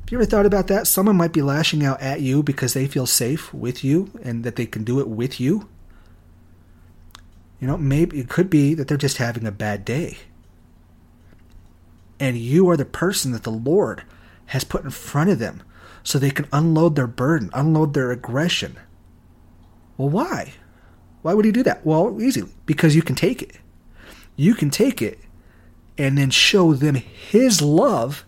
Have 0.00 0.12
you 0.12 0.18
ever 0.18 0.26
thought 0.26 0.46
about 0.46 0.66
that? 0.68 0.86
Someone 0.86 1.16
might 1.16 1.32
be 1.32 1.42
lashing 1.42 1.84
out 1.84 2.00
at 2.00 2.20
you 2.20 2.42
because 2.42 2.74
they 2.74 2.86
feel 2.86 3.06
safe 3.06 3.52
with 3.54 3.82
you 3.82 4.10
and 4.22 4.44
that 4.44 4.56
they 4.56 4.66
can 4.66 4.84
do 4.84 5.00
it 5.00 5.08
with 5.08 5.40
you. 5.40 5.68
You 7.64 7.70
know, 7.70 7.78
maybe 7.78 8.20
it 8.20 8.28
could 8.28 8.50
be 8.50 8.74
that 8.74 8.88
they're 8.88 8.98
just 8.98 9.16
having 9.16 9.46
a 9.46 9.50
bad 9.50 9.86
day. 9.86 10.18
And 12.20 12.36
you 12.36 12.68
are 12.68 12.76
the 12.76 12.84
person 12.84 13.32
that 13.32 13.44
the 13.44 13.50
Lord 13.50 14.02
has 14.48 14.64
put 14.64 14.84
in 14.84 14.90
front 14.90 15.30
of 15.30 15.38
them 15.38 15.62
so 16.02 16.18
they 16.18 16.30
can 16.30 16.46
unload 16.52 16.94
their 16.94 17.06
burden, 17.06 17.48
unload 17.54 17.94
their 17.94 18.10
aggression. 18.10 18.76
Well, 19.96 20.10
why? 20.10 20.52
Why 21.22 21.32
would 21.32 21.46
he 21.46 21.52
do 21.52 21.62
that? 21.62 21.86
Well, 21.86 22.20
easily, 22.20 22.52
because 22.66 22.94
you 22.94 23.00
can 23.00 23.14
take 23.14 23.40
it. 23.40 23.56
You 24.36 24.54
can 24.54 24.68
take 24.68 25.00
it 25.00 25.18
and 25.96 26.18
then 26.18 26.28
show 26.28 26.74
them 26.74 26.96
his 26.96 27.62
love 27.62 28.26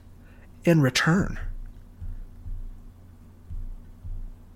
in 0.64 0.80
return. 0.80 1.38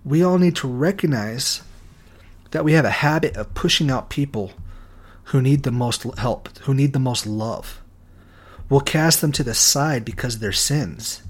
We 0.03 0.23
all 0.23 0.39
need 0.39 0.55
to 0.55 0.67
recognize 0.67 1.61
that 2.49 2.65
we 2.65 2.73
have 2.73 2.85
a 2.85 2.89
habit 2.89 3.37
of 3.37 3.53
pushing 3.53 3.91
out 3.91 4.09
people 4.09 4.53
who 5.31 5.41
need 5.41 5.63
the 5.63 5.71
most 5.71 6.03
help, 6.17 6.57
who 6.59 6.73
need 6.73 6.93
the 6.93 6.99
most 6.99 7.25
love. 7.25 7.81
We'll 8.69 8.81
cast 8.81 9.21
them 9.21 9.31
to 9.33 9.43
the 9.43 9.53
side 9.53 10.03
because 10.03 10.35
of 10.35 10.41
their 10.41 10.51
sins. 10.51 11.23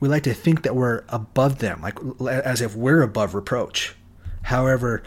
We 0.00 0.08
like 0.08 0.22
to 0.24 0.34
think 0.34 0.62
that 0.62 0.74
we're 0.74 1.04
above 1.10 1.58
them, 1.58 1.80
like 1.82 1.98
as 2.26 2.60
if 2.60 2.74
we're 2.74 3.02
above 3.02 3.34
reproach. 3.34 3.94
However, 4.42 5.02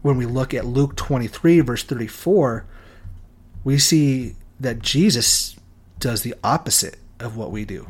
when 0.00 0.16
we 0.16 0.26
look 0.26 0.52
at 0.54 0.64
Luke 0.64 0.96
23, 0.96 1.60
verse 1.60 1.84
34, 1.84 2.66
we 3.62 3.78
see 3.78 4.34
that 4.58 4.80
Jesus 4.80 5.56
does 5.98 6.22
the 6.22 6.34
opposite 6.42 6.96
of 7.20 7.36
what 7.36 7.50
we 7.50 7.64
do. 7.64 7.88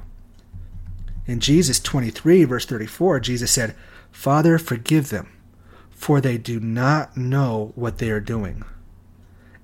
In 1.27 1.38
Jesus 1.38 1.81
23, 1.81 2.44
verse 2.44 2.66
34, 2.66 3.20
Jesus 3.20 3.51
said, 3.51 3.77
Father, 4.11 4.59
forgive 4.59 5.11
them, 5.11 5.33
for 6.03 6.21
they 6.21 6.37
do 6.37 6.59
not 6.59 7.17
know 7.17 7.71
what 7.77 7.99
they 7.99 8.11
are 8.11 8.19
doing. 8.19 8.65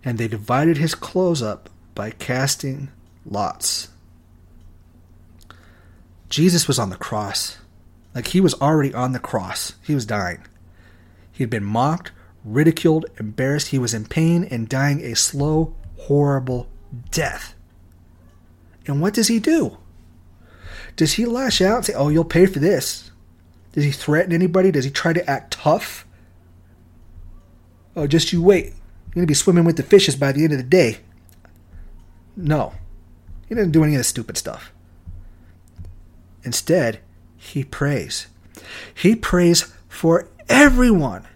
And 0.05 0.19
they 0.19 0.29
divided 0.29 0.77
his 0.77 0.95
clothes 0.95 1.43
up 1.43 1.69
by 1.97 2.13
casting 2.13 2.91
lots. 3.27 3.89
Jesus 6.29 6.69
was 6.69 6.79
on 6.79 6.91
the 6.91 6.97
cross. 6.97 7.59
Like 8.15 8.29
he 8.29 8.41
was 8.41 8.55
already 8.55 8.95
on 8.95 9.11
the 9.11 9.19
cross. 9.19 9.75
He 9.83 9.97
was 9.97 10.07
dying. 10.07 10.45
He 11.33 11.43
had 11.43 11.51
been 11.51 11.65
mocked, 11.65 12.13
ridiculed, 12.45 13.07
embarrassed. 13.19 13.69
He 13.69 13.79
was 13.81 13.93
in 13.93 14.07
pain 14.07 14.45
and 14.45 14.69
dying 14.69 15.01
a 15.01 15.17
slow, 15.17 15.75
horrible 15.97 16.69
death. 17.11 17.57
And 18.87 19.01
what 19.01 19.15
does 19.15 19.27
he 19.27 19.41
do? 19.41 19.77
Does 20.95 21.15
he 21.15 21.27
lash 21.27 21.61
out 21.61 21.79
and 21.79 21.87
say, 21.87 21.95
Oh, 21.95 22.11
you'll 22.11 22.25
pay 22.25 22.47
for 22.47 22.61
this? 22.61 23.11
Does 23.73 23.83
he 23.83 23.91
threaten 23.91 24.33
anybody? 24.33 24.71
Does 24.71 24.85
he 24.85 24.93
try 24.93 25.13
to 25.13 25.29
act 25.29 25.55
tough? 25.55 26.05
Oh, 27.99 28.07
just 28.07 28.33
you 28.33 28.41
wait. 28.41 28.67
You're 28.67 29.15
going 29.15 29.27
to 29.27 29.27
be 29.27 29.35
swimming 29.35 29.65
with 29.65 29.77
the 29.77 29.83
fishes 29.83 30.15
by 30.15 30.31
the 30.31 30.45
end 30.45 30.53
of 30.53 30.59
the 30.59 30.63
day. 30.63 30.99
No. 32.37 32.75
He 33.49 33.57
doesn't 33.57 33.73
do 33.73 33.83
any 33.83 33.95
of 33.95 33.99
this 33.99 34.07
stupid 34.07 34.37
stuff. 34.37 34.71
Instead, 36.45 37.01
he 37.37 37.65
prays. 37.65 38.29
He 38.95 39.17
prays 39.17 39.75
for 39.89 40.29
everyone 40.49 41.27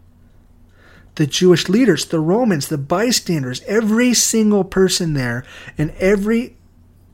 the 1.16 1.27
Jewish 1.27 1.68
leaders, 1.68 2.05
the 2.05 2.20
Romans, 2.20 2.68
the 2.68 2.79
bystanders, 2.79 3.61
every 3.62 4.14
single 4.14 4.62
person 4.62 5.14
there, 5.14 5.44
and 5.77 5.90
every 5.98 6.57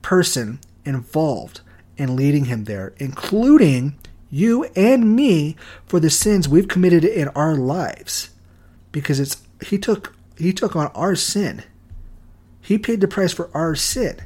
person 0.03 0.61
involved 0.85 1.63
in 1.97 2.17
leading 2.17 2.45
him 2.45 2.65
there, 2.65 2.93
including 2.99 3.99
you 4.31 4.65
and 4.77 5.17
me 5.17 5.57
for 5.87 6.01
the 6.01 6.11
sins 6.11 6.47
we've 6.47 6.69
committed 6.69 7.03
in 7.03 7.29
our 7.29 7.57
lives. 7.57 8.29
Because 9.01 9.21
it's 9.21 9.37
he 9.65 9.79
took 9.79 10.15
he 10.37 10.53
took 10.53 10.77
on 10.77 10.89
our 10.89 11.15
sin. 11.15 11.63
He 12.61 12.79
paid 12.79 13.01
the 13.01 13.09
price 13.09 13.33
for 13.33 13.51
our 13.55 13.75
sin. 13.75 14.17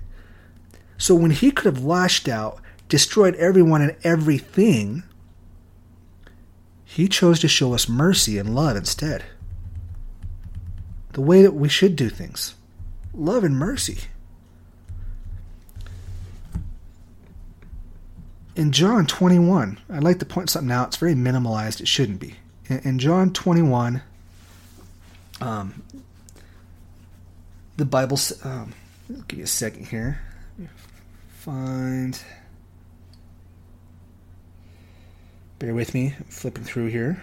So 0.99 1.15
when 1.15 1.31
he 1.31 1.51
could 1.51 1.67
have 1.67 1.85
lashed 1.85 2.29
out, 2.29 2.61
destroyed 2.89 3.35
everyone 3.37 3.83
and 3.83 3.97
everything, 4.05 5.03
he 6.85 7.09
chose 7.09 7.41
to 7.41 7.49
show 7.49 7.75
us 7.75 7.89
mercy 7.89 8.39
and 8.39 8.55
love 8.55 8.77
instead 8.77 9.25
the 11.13 11.21
way 11.21 11.43
that 11.43 11.55
we 11.55 11.69
should 11.69 11.97
do 11.97 12.09
things 12.09 12.55
love 13.15 13.45
and 13.45 13.57
mercy. 13.57 13.99
In 18.55 18.71
John 18.73 19.07
21, 19.07 19.79
I'd 19.89 20.05
like 20.05 20.19
to 20.19 20.27
point 20.27 20.51
something 20.51 20.71
out. 20.71 20.89
It's 20.89 20.97
very 20.99 21.15
minimalized. 21.15 21.81
It 21.81 21.89
shouldn't 21.89 22.21
be. 22.21 22.37
In, 22.69 22.99
John 22.99 23.33
21, 23.33 24.03
um, 25.43 25.83
the 27.77 27.85
Bible. 27.85 28.19
Um, 28.45 28.75
give 29.29 29.39
you 29.39 29.45
a 29.45 29.49
second 29.49 29.89
here. 29.89 30.21
Find. 31.39 32.19
Bear 35.59 35.75
with 35.75 35.95
me. 35.95 36.15
I'm 36.17 36.25
flipping 36.27 36.65
through 36.65 36.89
here. 36.89 37.23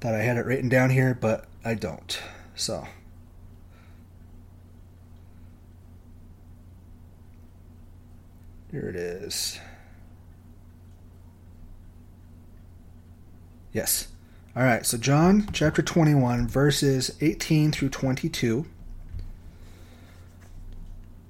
Thought 0.00 0.14
I 0.14 0.20
had 0.20 0.36
it 0.36 0.46
written 0.46 0.68
down 0.68 0.90
here, 0.90 1.18
but 1.18 1.46
I 1.64 1.74
don't. 1.74 2.20
So. 2.54 2.86
Here 8.70 8.88
it 8.88 8.96
is. 8.96 9.58
Yes. 13.78 14.08
All 14.56 14.64
right, 14.64 14.84
so 14.84 14.98
John 14.98 15.48
chapter 15.52 15.82
21, 15.82 16.48
verses 16.48 17.16
18 17.20 17.70
through 17.70 17.90
22. 17.90 18.66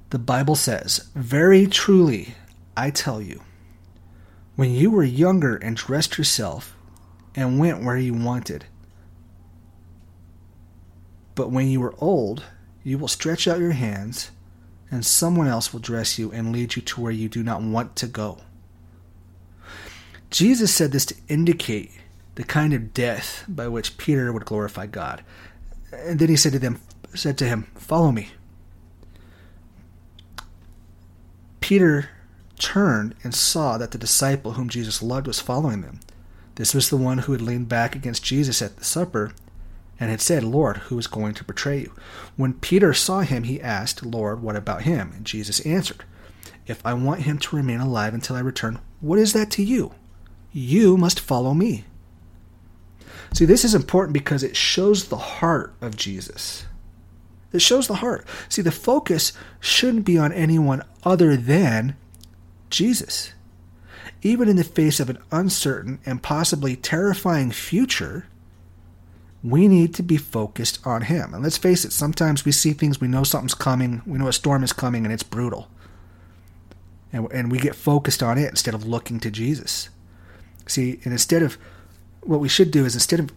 The 0.08 0.18
Bible 0.18 0.54
says, 0.54 1.10
Very 1.14 1.66
truly, 1.66 2.36
I 2.74 2.88
tell 2.88 3.20
you, 3.20 3.42
when 4.56 4.70
you 4.70 4.90
were 4.90 5.04
younger 5.04 5.56
and 5.56 5.76
dressed 5.76 6.16
yourself 6.16 6.74
and 7.34 7.58
went 7.58 7.84
where 7.84 7.98
you 7.98 8.14
wanted. 8.14 8.64
But 11.34 11.50
when 11.50 11.68
you 11.68 11.82
are 11.84 11.96
old, 11.98 12.44
you 12.82 12.96
will 12.96 13.08
stretch 13.08 13.46
out 13.46 13.58
your 13.58 13.72
hands, 13.72 14.30
and 14.90 15.04
someone 15.04 15.48
else 15.48 15.74
will 15.74 15.80
dress 15.80 16.18
you 16.18 16.32
and 16.32 16.50
lead 16.50 16.76
you 16.76 16.80
to 16.80 17.00
where 17.02 17.12
you 17.12 17.28
do 17.28 17.42
not 17.42 17.60
want 17.60 17.94
to 17.96 18.06
go. 18.06 18.38
Jesus 20.30 20.74
said 20.74 20.92
this 20.92 21.04
to 21.04 21.14
indicate 21.28 21.90
the 22.38 22.44
kind 22.44 22.72
of 22.72 22.94
death 22.94 23.44
by 23.48 23.66
which 23.66 23.98
Peter 23.98 24.32
would 24.32 24.44
glorify 24.44 24.86
God. 24.86 25.24
And 25.92 26.20
then 26.20 26.28
he 26.28 26.36
said 26.36 26.52
to 26.52 26.60
them, 26.60 26.80
said 27.12 27.36
to 27.38 27.48
him, 27.48 27.66
"Follow 27.74 28.12
me." 28.12 28.28
Peter 31.58 32.10
turned 32.56 33.16
and 33.24 33.34
saw 33.34 33.76
that 33.76 33.90
the 33.90 33.98
disciple 33.98 34.52
whom 34.52 34.68
Jesus 34.68 35.02
loved 35.02 35.26
was 35.26 35.40
following 35.40 35.80
them. 35.80 35.98
This 36.54 36.74
was 36.74 36.90
the 36.90 36.96
one 36.96 37.18
who 37.18 37.32
had 37.32 37.42
leaned 37.42 37.68
back 37.68 37.96
against 37.96 38.22
Jesus 38.22 38.62
at 38.62 38.76
the 38.76 38.84
supper 38.84 39.32
and 39.98 40.08
had 40.08 40.20
said, 40.20 40.44
Lord, 40.44 40.76
who 40.76 40.96
is 40.96 41.08
going 41.08 41.34
to 41.34 41.44
betray 41.44 41.80
you? 41.80 41.92
When 42.36 42.52
Peter 42.52 42.94
saw 42.94 43.22
him, 43.22 43.42
he 43.42 43.60
asked, 43.60 44.06
Lord, 44.06 44.42
what 44.42 44.54
about 44.54 44.82
him? 44.82 45.12
And 45.16 45.24
Jesus 45.24 45.58
answered, 45.66 46.04
If 46.68 46.86
I 46.86 46.94
want 46.94 47.22
him 47.22 47.38
to 47.38 47.56
remain 47.56 47.80
alive 47.80 48.14
until 48.14 48.36
I 48.36 48.40
return, 48.40 48.78
what 49.00 49.18
is 49.18 49.32
that 49.32 49.50
to 49.52 49.64
you? 49.64 49.92
You 50.52 50.96
must 50.96 51.18
follow 51.18 51.52
me. 51.52 51.84
See, 53.32 53.44
this 53.44 53.64
is 53.64 53.74
important 53.74 54.12
because 54.14 54.42
it 54.42 54.56
shows 54.56 55.08
the 55.08 55.16
heart 55.16 55.74
of 55.80 55.96
Jesus. 55.96 56.66
It 57.52 57.62
shows 57.62 57.86
the 57.86 57.96
heart. 57.96 58.26
See, 58.48 58.62
the 58.62 58.72
focus 58.72 59.32
shouldn't 59.60 60.04
be 60.04 60.18
on 60.18 60.32
anyone 60.32 60.82
other 61.04 61.36
than 61.36 61.96
Jesus 62.70 63.32
even 64.22 64.48
in 64.48 64.56
the 64.56 64.64
face 64.64 65.00
of 65.00 65.10
an 65.10 65.18
uncertain 65.30 66.00
and 66.04 66.22
possibly 66.22 66.76
terrifying 66.76 67.50
future, 67.50 68.26
we 69.42 69.68
need 69.68 69.94
to 69.94 70.02
be 70.02 70.16
focused 70.16 70.84
on 70.84 71.02
Him. 71.02 71.32
And 71.32 71.42
let's 71.42 71.58
face 71.58 71.84
it, 71.84 71.92
sometimes 71.92 72.44
we 72.44 72.52
see 72.52 72.72
things, 72.72 73.00
we 73.00 73.08
know 73.08 73.22
something's 73.22 73.54
coming, 73.54 74.02
we 74.06 74.18
know 74.18 74.28
a 74.28 74.32
storm 74.32 74.64
is 74.64 74.72
coming, 74.72 75.04
and 75.04 75.12
it's 75.12 75.22
brutal. 75.22 75.68
And, 77.12 77.30
and 77.32 77.50
we 77.50 77.58
get 77.58 77.76
focused 77.76 78.22
on 78.22 78.36
it 78.38 78.50
instead 78.50 78.74
of 78.74 78.86
looking 78.86 79.20
to 79.20 79.30
Jesus. 79.30 79.88
See, 80.66 81.00
and 81.04 81.12
instead 81.12 81.42
of 81.42 81.56
what 82.28 82.40
we 82.40 82.48
should 82.48 82.70
do 82.70 82.84
is 82.84 82.94
instead 82.94 83.18
of 83.18 83.32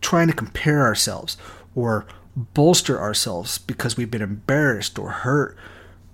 trying 0.00 0.28
to 0.28 0.32
compare 0.32 0.82
ourselves 0.82 1.36
or 1.74 2.06
bolster 2.36 3.00
ourselves 3.00 3.58
because 3.58 3.96
we've 3.96 4.10
been 4.10 4.22
embarrassed 4.22 4.96
or 4.96 5.10
hurt, 5.10 5.56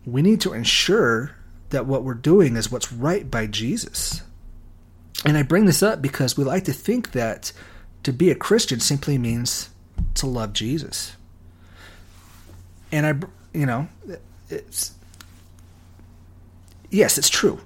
we 0.07 0.23
need 0.23 0.41
to 0.41 0.55
ensure 0.55 1.33
that 1.69 1.85
what 1.85 2.03
we're 2.03 2.15
doing 2.15 2.57
is 2.57 2.73
what's 2.73 2.93
right 2.93 3.31
by 3.31 3.47
Jesus. 3.47 4.23
And 5.27 5.37
I 5.37 5.43
bring 5.43 5.67
this 5.67 5.83
up 5.83 6.01
because 6.01 6.37
we 6.37 6.45
like 6.45 6.65
to 6.65 6.73
think 6.73 7.13
that 7.13 7.53
to 8.05 8.13
be 8.13 8.31
a 8.31 8.35
Christian 8.35 8.81
simply 8.81 9.19
means 9.19 9.69
to 10.15 10.27
love 10.27 10.55
Jesus. 10.55 11.17
And 12.91 13.07
I, 13.07 13.15
you 13.57 13.67
know, 13.67 13.89
it's 14.49 14.95
yes, 16.91 17.19
it's 17.19 17.31
true. 17.31 17.61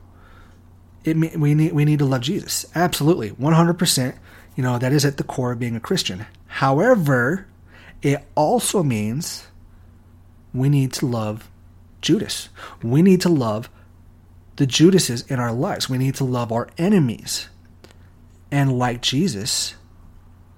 It 1.07 1.17
we 1.39 1.55
need 1.55 1.73
we 1.73 1.85
need 1.85 2.01
to 2.01 2.05
love 2.05 2.21
Jesus. 2.21 2.67
Absolutely, 2.75 3.31
one 3.31 3.55
hundred 3.55 3.79
percent. 3.79 4.17
You 4.57 4.63
know 4.63 4.79
that 4.79 4.93
is 4.93 5.05
at 5.05 5.17
the 5.17 5.25
core 5.25 5.53
of 5.53 5.59
being 5.59 5.77
a 5.77 5.81
Christian. 5.81 6.27
However, 6.47 7.47
it 8.03 8.25
also 8.35 8.83
means 8.83 9.47
we 10.53 10.69
need 10.69 10.93
to 10.95 11.07
love 11.07 11.49
Judas. 12.03 12.49
We 12.83 13.03
need 13.03 13.21
to 13.23 13.29
love 13.29 13.71
the 14.57 14.67
Judases 14.67 15.23
in 15.29 15.39
our 15.39 15.53
lives. 15.53 15.89
We 15.89 15.99
need 15.99 16.15
to 16.17 16.25
love 16.25 16.51
our 16.51 16.69
enemies. 16.79 17.49
And 18.51 18.79
like 18.79 19.03
Jesus, 19.03 19.75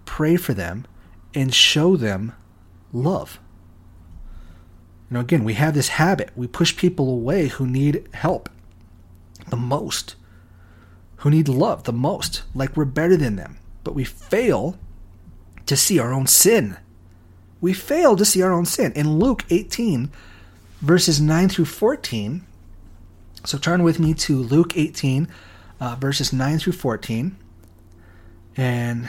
pray 0.05 0.37
for 0.37 0.55
them 0.55 0.87
and 1.35 1.53
show 1.53 1.97
them 1.97 2.33
love. 2.93 3.41
You 5.11 5.15
know, 5.15 5.21
again, 5.21 5.43
we 5.43 5.55
have 5.55 5.75
this 5.75 5.89
habit. 5.89 6.31
We 6.37 6.47
push 6.47 6.77
people 6.77 7.09
away 7.09 7.49
who 7.49 7.67
need 7.67 8.09
help 8.13 8.49
the 9.49 9.57
most, 9.57 10.17
who 11.19 11.31
need 11.31 11.49
love 11.49 11.85
the 11.85 11.93
most, 11.93 12.43
like 12.55 12.77
we're 12.77 12.85
better 12.85 13.17
than 13.17 13.37
them. 13.37 13.59
But 13.85 13.95
we 13.95 14.05
fail 14.05 14.79
to 15.67 15.77
see 15.77 15.99
our 15.99 16.13
own 16.13 16.27
sin. 16.27 16.77
We 17.61 17.73
fail 17.73 18.17
to 18.17 18.25
see 18.25 18.43
our 18.43 18.53
own 18.53 18.67
sin. 18.67 18.93
In 18.93 19.19
Luke 19.19 19.45
18, 19.51 20.11
verses 20.81 21.21
9 21.21 21.49
through 21.49 21.65
14, 21.65 22.45
so 23.45 23.59
turn 23.59 23.83
with 23.83 23.99
me 23.99 24.15
to 24.15 24.37
Luke 24.37 24.77
18, 24.77 25.29
uh, 25.81 25.97
verses 25.97 26.33
9 26.33 26.59
through 26.59 26.73
14. 26.73 27.37
And 28.57 29.09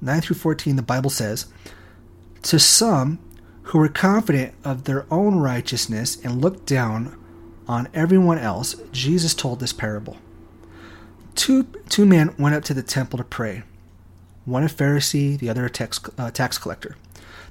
9 0.00 0.20
through 0.20 0.36
14, 0.36 0.76
the 0.76 0.82
Bible 0.82 1.10
says, 1.10 1.46
To 2.42 2.58
some 2.58 3.18
who 3.64 3.78
were 3.78 3.88
confident 3.88 4.54
of 4.64 4.84
their 4.84 5.06
own 5.10 5.36
righteousness 5.36 6.18
and 6.24 6.40
looked 6.40 6.66
down 6.66 7.16
on 7.68 7.88
everyone 7.92 8.38
else, 8.38 8.74
Jesus 8.90 9.34
told 9.34 9.60
this 9.60 9.72
parable. 9.72 10.16
Two, 11.34 11.64
two 11.88 12.06
men 12.06 12.34
went 12.38 12.54
up 12.54 12.64
to 12.64 12.74
the 12.74 12.82
temple 12.82 13.16
to 13.18 13.24
pray, 13.24 13.62
one 14.44 14.62
a 14.62 14.66
Pharisee, 14.66 15.38
the 15.38 15.48
other 15.48 15.64
a 15.66 15.70
tax, 15.70 16.00
uh, 16.18 16.30
tax 16.30 16.58
collector. 16.58 16.96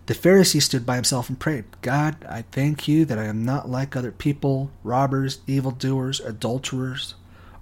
The 0.06 0.15
Pharisee 0.15 0.62
stood 0.62 0.86
by 0.86 0.96
himself 0.96 1.30
and 1.30 1.39
prayed, 1.39 1.65
God, 1.82 2.26
I 2.28 2.42
thank 2.52 2.88
you 2.88 3.06
that 3.06 3.20
I 3.20 3.26
am 3.26 3.46
not 3.46 3.70
like 3.70 3.96
other 3.96 4.12
people, 4.12 4.72
robbers, 4.84 5.39
evildoers, 5.46 6.20
adulterers, 6.20 7.13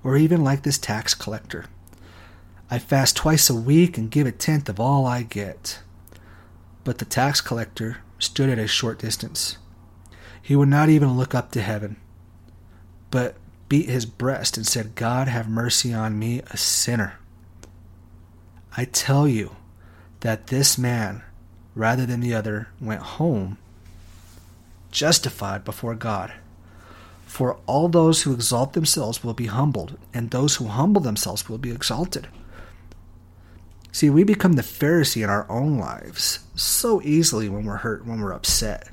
or 0.03 0.15
even 0.15 0.43
like 0.43 0.63
this 0.63 0.77
tax 0.77 1.13
collector. 1.13 1.65
I 2.69 2.80
fast 2.80 3.15
twice 3.17 3.49
a 3.49 3.56
week 3.56 3.97
and 3.97 4.12
give 4.12 4.27
a 4.27 4.32
tenth 4.32 4.69
of 4.69 4.80
all 4.80 5.06
I 5.06 5.23
get. 5.23 5.80
But 6.84 6.99
the 6.99 7.06
tax 7.06 7.41
collector 7.41 7.97
stood 8.19 8.49
at 8.49 8.60
a 8.60 8.67
short 8.67 8.99
distance. 8.99 9.58
he 10.47 10.56
would 10.56 10.69
not 10.69 10.88
even 10.88 11.17
look 11.17 11.36
up 11.36 11.51
to 11.51 11.62
heaven, 11.62 11.97
but 13.12 13.36
beat 13.69 13.89
his 13.89 14.06
breast 14.06 14.58
and 14.58 14.65
said, 14.65 14.95
God, 14.95 15.27
have 15.27 15.49
mercy 15.49 15.93
on 15.93 16.17
me, 16.17 16.41
a 16.49 16.58
sinner. 16.58 17.19
I 18.75 18.86
tell 18.86 19.27
you 19.27 19.56
that 20.21 20.47
this 20.47 20.77
man, 20.77 21.23
rather 21.75 22.06
than 22.06 22.21
the 22.21 22.34
other, 22.34 22.69
went 22.80 23.01
home 23.01 23.58
justified 24.91 25.63
before 25.63 25.95
God. 25.95 26.34
For 27.25 27.58
all 27.65 27.89
those 27.89 28.23
who 28.23 28.34
exalt 28.34 28.73
themselves 28.73 29.23
will 29.23 29.34
be 29.34 29.47
humbled, 29.47 29.97
and 30.13 30.32
those 30.32 30.56
who 30.56 30.67
humble 30.67 31.01
themselves 31.01 31.49
will 31.49 31.58
be 31.58 31.71
exalted. 31.71 32.27
See, 33.91 34.10
we 34.10 34.23
become 34.23 34.53
the 34.53 34.62
Pharisee 34.62 35.23
in 35.23 35.30
our 35.30 35.49
own 35.49 35.77
lives 35.77 36.39
so 36.56 37.01
easily 37.01 37.49
when 37.49 37.65
we're 37.65 37.77
hurt, 37.77 38.06
when 38.06 38.21
we're 38.21 38.32
upset. 38.32 38.89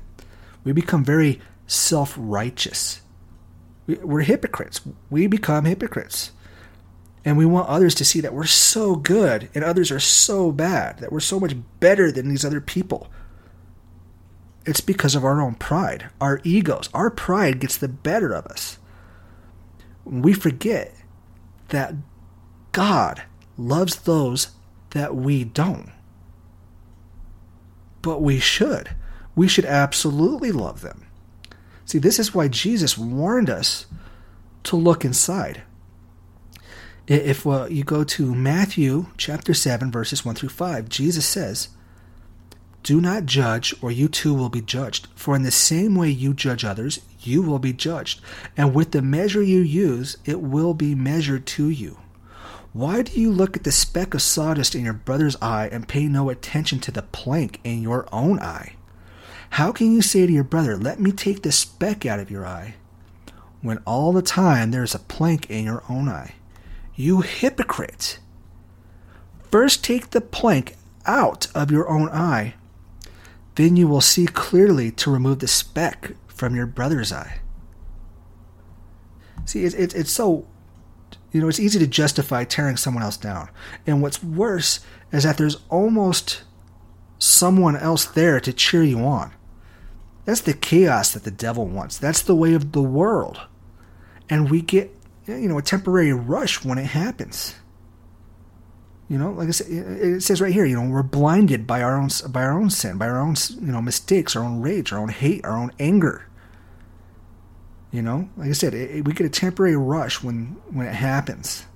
We 0.63 0.71
become 0.71 1.03
very 1.03 1.39
self 1.67 2.15
righteous. 2.17 3.01
We're 3.87 4.21
hypocrites. 4.21 4.81
We 5.09 5.27
become 5.27 5.65
hypocrites. 5.65 6.31
And 7.23 7.37
we 7.37 7.45
want 7.45 7.69
others 7.69 7.95
to 7.95 8.05
see 8.05 8.21
that 8.21 8.33
we're 8.33 8.45
so 8.45 8.95
good 8.95 9.49
and 9.55 9.63
others 9.63 9.91
are 9.91 9.99
so 9.99 10.51
bad, 10.51 10.99
that 10.99 11.11
we're 11.11 11.19
so 11.19 11.39
much 11.39 11.55
better 11.79 12.11
than 12.11 12.29
these 12.29 12.45
other 12.45 12.61
people. 12.61 13.09
It's 14.65 14.81
because 14.81 15.15
of 15.15 15.25
our 15.25 15.41
own 15.41 15.55
pride, 15.55 16.09
our 16.21 16.39
egos. 16.43 16.89
Our 16.93 17.09
pride 17.09 17.59
gets 17.59 17.77
the 17.77 17.87
better 17.87 18.33
of 18.33 18.45
us. 18.45 18.77
We 20.03 20.33
forget 20.33 20.93
that 21.69 21.95
God 22.71 23.23
loves 23.57 23.95
those 23.97 24.49
that 24.91 25.15
we 25.15 25.43
don't. 25.43 25.91
But 28.01 28.21
we 28.21 28.39
should. 28.39 28.95
We 29.35 29.47
should 29.47 29.65
absolutely 29.65 30.51
love 30.51 30.81
them. 30.81 31.04
See, 31.85 31.99
this 31.99 32.19
is 32.19 32.33
why 32.33 32.47
Jesus 32.47 32.97
warned 32.97 33.49
us 33.49 33.85
to 34.63 34.75
look 34.75 35.05
inside. 35.05 35.61
If 37.07 37.45
well, 37.45 37.71
you 37.71 37.83
go 37.83 38.03
to 38.03 38.33
Matthew 38.33 39.07
chapter 39.15 39.53
7, 39.53 39.91
verses 39.91 40.25
1 40.25 40.33
through 40.33 40.49
5, 40.49 40.89
Jesus 40.89 41.25
says, 41.25 41.69
Do 42.81 42.99
not 42.99 43.27
judge, 43.27 43.75
or 43.83 43.91
you 43.91 44.07
too 44.07 44.33
will 44.33 44.49
be 44.49 44.61
judged. 44.61 45.07
For 45.13 45.35
in 45.35 45.43
the 45.43 45.51
same 45.51 45.93
way 45.93 46.09
you 46.09 46.33
judge 46.33 46.65
others, 46.65 47.01
you 47.19 47.43
will 47.43 47.59
be 47.59 47.73
judged. 47.73 48.21
And 48.57 48.73
with 48.73 48.91
the 48.91 49.03
measure 49.03 49.43
you 49.43 49.59
use, 49.61 50.17
it 50.25 50.41
will 50.41 50.73
be 50.73 50.95
measured 50.95 51.45
to 51.47 51.69
you. 51.69 51.99
Why 52.73 53.03
do 53.03 53.19
you 53.19 53.31
look 53.31 53.55
at 53.55 53.63
the 53.63 53.71
speck 53.71 54.15
of 54.15 54.23
sawdust 54.23 54.73
in 54.73 54.83
your 54.83 54.93
brother's 54.93 55.37
eye 55.41 55.69
and 55.71 55.87
pay 55.87 56.07
no 56.07 56.29
attention 56.31 56.79
to 56.81 56.91
the 56.91 57.03
plank 57.03 57.59
in 57.63 57.83
your 57.83 58.07
own 58.11 58.39
eye? 58.39 58.75
How 59.55 59.71
can 59.71 59.93
you 59.93 60.01
say 60.01 60.27
to 60.27 60.33
your 60.33 60.43
brother, 60.43 60.75
Let 60.75 60.99
me 60.99 61.13
take 61.13 61.41
the 61.41 61.51
speck 61.53 62.05
out 62.05 62.19
of 62.19 62.29
your 62.29 62.45
eye, 62.45 62.75
when 63.61 63.77
all 63.85 64.11
the 64.11 64.21
time 64.21 64.71
there 64.71 64.83
is 64.83 64.93
a 64.93 64.99
plank 64.99 65.49
in 65.49 65.63
your 65.63 65.81
own 65.87 66.09
eye? 66.09 66.35
You 66.93 67.21
hypocrite! 67.21 68.19
First 69.49 69.81
take 69.81 70.09
the 70.09 70.19
plank 70.19 70.75
out 71.05 71.47
of 71.55 71.71
your 71.71 71.89
own 71.89 72.09
eye, 72.09 72.55
then 73.55 73.77
you 73.77 73.87
will 73.87 74.01
see 74.01 74.25
clearly 74.25 74.91
to 74.91 75.09
remove 75.09 75.39
the 75.39 75.47
speck 75.47 76.11
from 76.27 76.53
your 76.53 76.65
brother's 76.65 77.13
eye. 77.13 77.39
See, 79.45 79.63
it's, 79.63 79.75
it's, 79.75 79.93
it's 79.93 80.11
so, 80.11 80.45
you 81.31 81.39
know, 81.39 81.47
it's 81.47 81.61
easy 81.61 81.79
to 81.79 81.87
justify 81.87 82.43
tearing 82.43 82.75
someone 82.75 83.03
else 83.03 83.15
down. 83.15 83.47
And 83.87 84.01
what's 84.01 84.21
worse 84.21 84.81
is 85.13 85.23
that 85.23 85.37
there's 85.37 85.61
almost 85.69 86.43
someone 87.19 87.77
else 87.77 88.03
there 88.03 88.41
to 88.41 88.51
cheer 88.51 88.83
you 88.83 88.99
on. 88.99 89.31
That's 90.25 90.41
the 90.41 90.53
chaos 90.53 91.13
that 91.13 91.23
the 91.23 91.31
devil 91.31 91.67
wants. 91.67 91.97
That's 91.97 92.23
the 92.23 92.35
way 92.35 92.55
of 92.55 92.71
the 92.71 92.81
world. 92.81 93.39
And 94.29 94.49
we 94.49 94.61
get, 94.61 94.91
you 95.27 95.47
know, 95.47 95.59
a 95.59 95.61
temporary 95.61 96.13
rush 96.13 96.65
when 96.65 96.79
it 96.79 96.87
happens. 96.87 97.55
You 99.07 99.19
know, 99.19 99.31
like 99.31 99.49
I 99.49 99.51
said, 99.51 99.67
it 99.71 100.23
says 100.23 100.41
right 100.41 100.51
here, 100.51 100.65
you 100.65 100.75
know, 100.75 100.89
we're 100.89 101.03
blinded 101.03 101.67
by 101.67 101.83
our 101.83 101.95
own 101.95 102.09
by 102.29 102.41
our 102.41 102.59
own 102.59 102.71
sin, 102.71 102.97
by 102.97 103.07
our 103.07 103.19
own, 103.19 103.35
you 103.61 103.71
know, 103.71 103.81
mistakes, 103.81 104.35
our 104.35 104.43
own 104.43 104.61
rage, 104.61 104.91
our 104.91 104.97
own 104.99 105.09
hate, 105.09 105.45
our 105.45 105.55
own 105.55 105.71
anger. 105.79 106.27
You 107.91 108.01
know, 108.01 108.27
like 108.35 108.49
I 108.49 108.53
said, 108.53 108.73
it, 108.73 108.89
it, 108.89 109.05
we 109.05 109.13
get 109.13 109.27
a 109.27 109.29
temporary 109.29 109.77
rush 109.77 110.23
when 110.23 110.57
when 110.71 110.87
it 110.87 110.95
happens, 110.95 111.67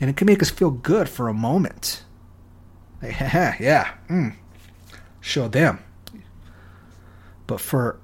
and 0.00 0.10
it 0.10 0.16
can 0.16 0.26
make 0.26 0.42
us 0.42 0.50
feel 0.50 0.72
good 0.72 1.08
for 1.08 1.28
a 1.28 1.34
moment. 1.34 2.02
Like, 3.00 3.20
yeah, 3.20 3.94
mm, 4.10 4.34
show 5.20 5.46
them. 5.46 5.85
But 7.46 7.60
for 7.60 7.98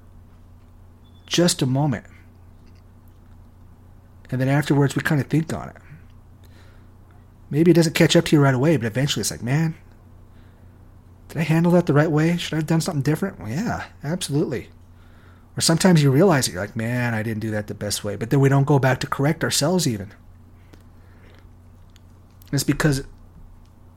just 1.25 1.61
a 1.61 1.65
moment. 1.65 2.05
And 4.29 4.39
then 4.39 4.47
afterwards, 4.47 4.95
we 4.95 5.01
kind 5.01 5.21
of 5.21 5.27
think 5.27 5.53
on 5.53 5.69
it. 5.69 5.75
Maybe 7.49 7.71
it 7.71 7.75
doesn't 7.75 7.93
catch 7.93 8.15
up 8.15 8.25
to 8.25 8.35
you 8.35 8.41
right 8.41 8.55
away, 8.55 8.77
but 8.77 8.87
eventually 8.87 9.21
it's 9.21 9.29
like, 9.29 9.43
man, 9.43 9.75
did 11.27 11.37
I 11.37 11.43
handle 11.43 11.71
that 11.73 11.85
the 11.85 11.93
right 11.93 12.09
way? 12.09 12.37
Should 12.37 12.53
I 12.53 12.57
have 12.57 12.67
done 12.67 12.81
something 12.81 13.03
different? 13.03 13.39
Well, 13.39 13.49
yeah, 13.49 13.85
absolutely. 14.03 14.69
Or 15.55 15.61
sometimes 15.61 16.01
you 16.01 16.09
realize 16.09 16.47
it, 16.47 16.53
you're 16.53 16.61
like, 16.61 16.75
man, 16.75 17.13
I 17.13 17.21
didn't 17.21 17.41
do 17.41 17.51
that 17.51 17.67
the 17.67 17.75
best 17.75 18.03
way. 18.03 18.15
But 18.15 18.31
then 18.31 18.39
we 18.39 18.49
don't 18.49 18.65
go 18.65 18.79
back 18.79 18.99
to 19.01 19.07
correct 19.07 19.43
ourselves 19.43 19.87
even. 19.87 20.11
It's 22.51 22.63
because 22.63 23.03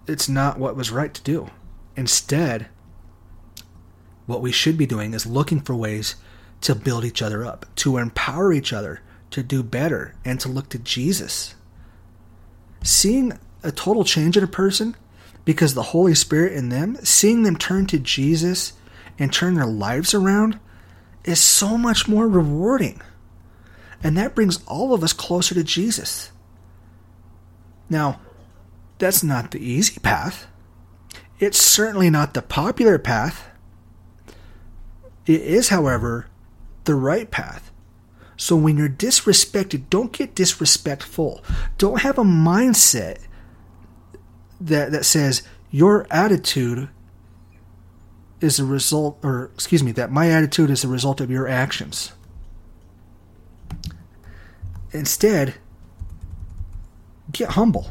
it's 0.06 0.28
not 0.28 0.59
what 0.59 0.76
was 0.76 0.90
right 0.90 1.12
to 1.12 1.22
do. 1.22 1.50
Instead, 1.96 2.68
what 4.26 4.42
we 4.42 4.52
should 4.52 4.76
be 4.76 4.86
doing 4.86 5.14
is 5.14 5.26
looking 5.26 5.60
for 5.60 5.74
ways 5.74 6.16
to 6.62 6.74
build 6.74 7.04
each 7.04 7.22
other 7.22 7.44
up, 7.44 7.66
to 7.76 7.96
empower 7.96 8.52
each 8.52 8.72
other 8.72 9.00
to 9.30 9.42
do 9.42 9.62
better, 9.62 10.14
and 10.24 10.38
to 10.40 10.48
look 10.48 10.68
to 10.70 10.78
Jesus. 10.78 11.54
Seeing 12.82 13.38
a 13.62 13.72
total 13.72 14.04
change 14.04 14.36
in 14.36 14.44
a 14.44 14.48
person 14.48 14.96
because 15.44 15.74
the 15.74 15.82
Holy 15.82 16.14
Spirit 16.14 16.52
in 16.52 16.68
them, 16.68 16.96
seeing 17.02 17.42
them 17.42 17.56
turn 17.56 17.86
to 17.86 17.98
Jesus 17.98 18.72
and 19.18 19.32
turn 19.32 19.54
their 19.54 19.66
lives 19.66 20.14
around, 20.14 20.58
is 21.24 21.40
so 21.40 21.76
much 21.76 22.08
more 22.08 22.28
rewarding. 22.28 23.00
And 24.02 24.16
that 24.16 24.34
brings 24.34 24.64
all 24.66 24.94
of 24.94 25.02
us 25.02 25.12
closer 25.12 25.54
to 25.54 25.64
Jesus. 25.64 26.30
Now, 27.88 28.20
that's 28.98 29.22
not 29.22 29.50
the 29.50 29.58
easy 29.58 30.00
path. 30.00 30.46
It's 31.38 31.60
certainly 31.60 32.10
not 32.10 32.34
the 32.34 32.42
popular 32.42 32.98
path. 32.98 33.48
It 35.26 35.40
is, 35.40 35.68
however, 35.68 36.26
the 36.84 36.94
right 36.94 37.30
path. 37.30 37.70
So 38.36 38.54
when 38.54 38.76
you're 38.76 38.88
disrespected, 38.88 39.88
don't 39.90 40.12
get 40.12 40.34
disrespectful. 40.34 41.42
Don't 41.78 42.02
have 42.02 42.18
a 42.18 42.24
mindset 42.24 43.18
that 44.60 44.92
that 44.92 45.04
says 45.04 45.42
your 45.70 46.06
attitude 46.10 46.88
is 48.40 48.58
a 48.58 48.64
result 48.64 49.18
or 49.22 49.50
excuse 49.54 49.82
me, 49.82 49.92
that 49.92 50.12
my 50.12 50.30
attitude 50.30 50.70
is 50.70 50.84
a 50.84 50.88
result 50.88 51.20
of 51.20 51.30
your 51.30 51.48
actions. 51.48 52.12
Instead, 54.92 55.54
get 57.32 57.50
humble. 57.50 57.90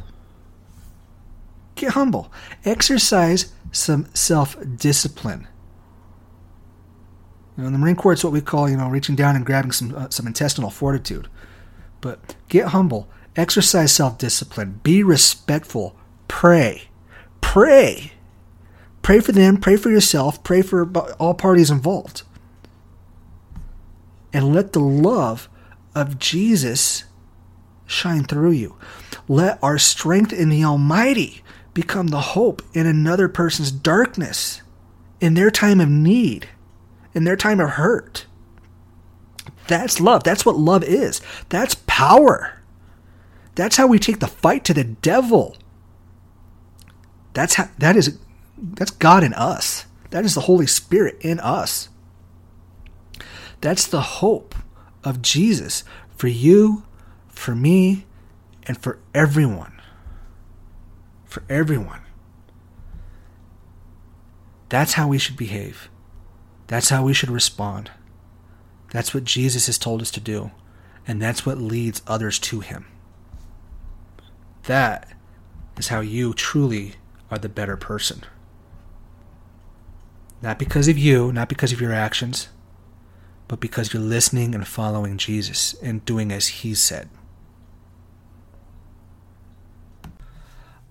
Get 1.75 1.91
humble. 1.91 2.31
Exercise 2.63 3.51
some 3.71 4.07
self-discipline. 4.13 5.47
You 7.55 7.63
know, 7.63 7.67
in 7.67 7.73
the 7.73 7.79
Marine 7.79 7.95
Corps, 7.95 8.13
it's 8.13 8.23
what 8.23 8.33
we 8.33 8.41
call, 8.41 8.69
you 8.69 8.77
know, 8.77 8.89
reaching 8.89 9.15
down 9.15 9.35
and 9.35 9.45
grabbing 9.45 9.71
some 9.71 9.95
uh, 9.95 10.09
some 10.09 10.27
intestinal 10.27 10.69
fortitude. 10.69 11.29
But 12.01 12.35
get 12.49 12.67
humble, 12.67 13.09
exercise 13.35 13.91
self-discipline, 13.93 14.81
be 14.83 15.03
respectful, 15.03 15.95
pray, 16.27 16.89
pray, 17.41 18.11
pray 19.01 19.19
for 19.19 19.31
them, 19.31 19.57
pray 19.57 19.77
for 19.77 19.89
yourself, 19.89 20.43
pray 20.43 20.61
for 20.61 20.89
all 21.17 21.33
parties 21.33 21.71
involved, 21.71 22.23
and 24.33 24.53
let 24.53 24.73
the 24.73 24.79
love 24.79 25.49
of 25.95 26.19
Jesus 26.19 27.05
shine 27.87 28.25
through 28.25 28.51
you. 28.51 28.75
Let 29.27 29.57
our 29.63 29.77
strength 29.77 30.33
in 30.33 30.49
the 30.49 30.63
Almighty 30.63 31.41
become 31.73 32.07
the 32.07 32.21
hope 32.21 32.61
in 32.73 32.85
another 32.85 33.27
person's 33.29 33.71
darkness, 33.71 34.61
in 35.21 35.33
their 35.33 35.49
time 35.49 35.79
of 35.79 35.89
need 35.89 36.49
in 37.15 37.23
their 37.23 37.37
time 37.37 37.59
of 37.59 37.71
hurt. 37.71 38.25
That's 39.67 39.99
love. 39.99 40.23
That's 40.23 40.45
what 40.45 40.57
love 40.57 40.83
is. 40.83 41.21
That's 41.49 41.75
power. 41.87 42.61
That's 43.55 43.77
how 43.77 43.87
we 43.87 43.97
take 43.97 44.19
the 44.19 44.27
fight 44.27 44.65
to 44.65 44.73
the 44.73 44.83
devil. 44.83 45.57
That's 47.33 47.55
how 47.55 47.69
that 47.79 47.95
is 47.95 48.19
that's 48.57 48.91
God 48.91 49.23
in 49.23 49.33
us. 49.33 49.85
That 50.11 50.25
is 50.25 50.35
the 50.35 50.41
Holy 50.41 50.67
Spirit 50.67 51.17
in 51.21 51.39
us. 51.39 51.89
That's 53.61 53.87
the 53.87 54.01
hope 54.01 54.53
of 55.03 55.21
Jesus 55.21 55.83
for 56.15 56.27
you, 56.27 56.83
for 57.27 57.55
me, 57.55 58.05
and 58.63 58.77
for 58.77 58.99
everyone. 59.13 59.81
For 61.25 61.43
everyone. 61.49 62.01
That's 64.69 64.93
how 64.93 65.07
we 65.07 65.17
should 65.17 65.37
behave. 65.37 65.89
That's 66.67 66.89
how 66.89 67.03
we 67.03 67.13
should 67.13 67.29
respond. 67.29 67.91
That's 68.91 69.13
what 69.13 69.23
Jesus 69.23 69.67
has 69.67 69.77
told 69.77 70.01
us 70.01 70.11
to 70.11 70.19
do, 70.19 70.51
and 71.07 71.21
that's 71.21 71.45
what 71.45 71.57
leads 71.57 72.01
others 72.07 72.39
to 72.39 72.61
Him. 72.61 72.85
That 74.63 75.07
is 75.77 75.89
how 75.89 75.99
you 75.99 76.33
truly 76.33 76.95
are 77.29 77.37
the 77.37 77.49
better 77.49 77.77
person. 77.77 78.23
Not 80.41 80.59
because 80.59 80.87
of 80.87 80.97
you, 80.97 81.31
not 81.31 81.49
because 81.49 81.71
of 81.71 81.81
your 81.81 81.93
actions, 81.93 82.49
but 83.47 83.59
because 83.59 83.93
you're 83.93 84.01
listening 84.01 84.55
and 84.55 84.67
following 84.67 85.17
Jesus 85.17 85.75
and 85.81 86.05
doing 86.05 86.31
as 86.31 86.47
He 86.47 86.73
said. 86.73 87.09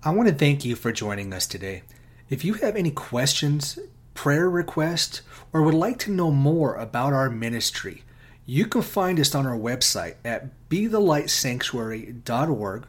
I 0.03 0.11
want 0.11 0.29
to 0.29 0.35
thank 0.35 0.63
you 0.63 0.75
for 0.75 0.91
joining 0.91 1.33
us 1.33 1.47
today. 1.47 1.81
If 2.29 2.45
you 2.45 2.53
have 2.55 2.75
any 2.75 2.91
questions, 2.91 3.79
prayer 4.15 4.49
requests, 4.49 5.21
or 5.53 5.61
would 5.61 5.75
like 5.75 5.99
to 5.99 6.09
know 6.09 6.31
more 6.31 6.73
about 6.73 7.13
our 7.13 7.29
ministry, 7.29 8.03
you 8.47 8.65
can 8.65 8.81
find 8.81 9.19
us 9.19 9.35
on 9.35 9.45
our 9.45 9.57
website 9.57 10.15
at 10.25 10.49
bethelightsanctuary.org 10.69 12.87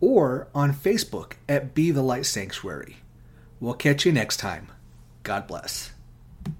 or 0.00 0.48
on 0.52 0.74
Facebook 0.74 1.34
at 1.48 1.74
Be 1.74 1.92
the 1.92 2.02
Light 2.02 2.26
Sanctuary. 2.26 2.96
We'll 3.60 3.74
catch 3.74 4.04
you 4.04 4.10
next 4.10 4.38
time. 4.38 4.66
God 5.22 5.46
bless. 5.46 5.91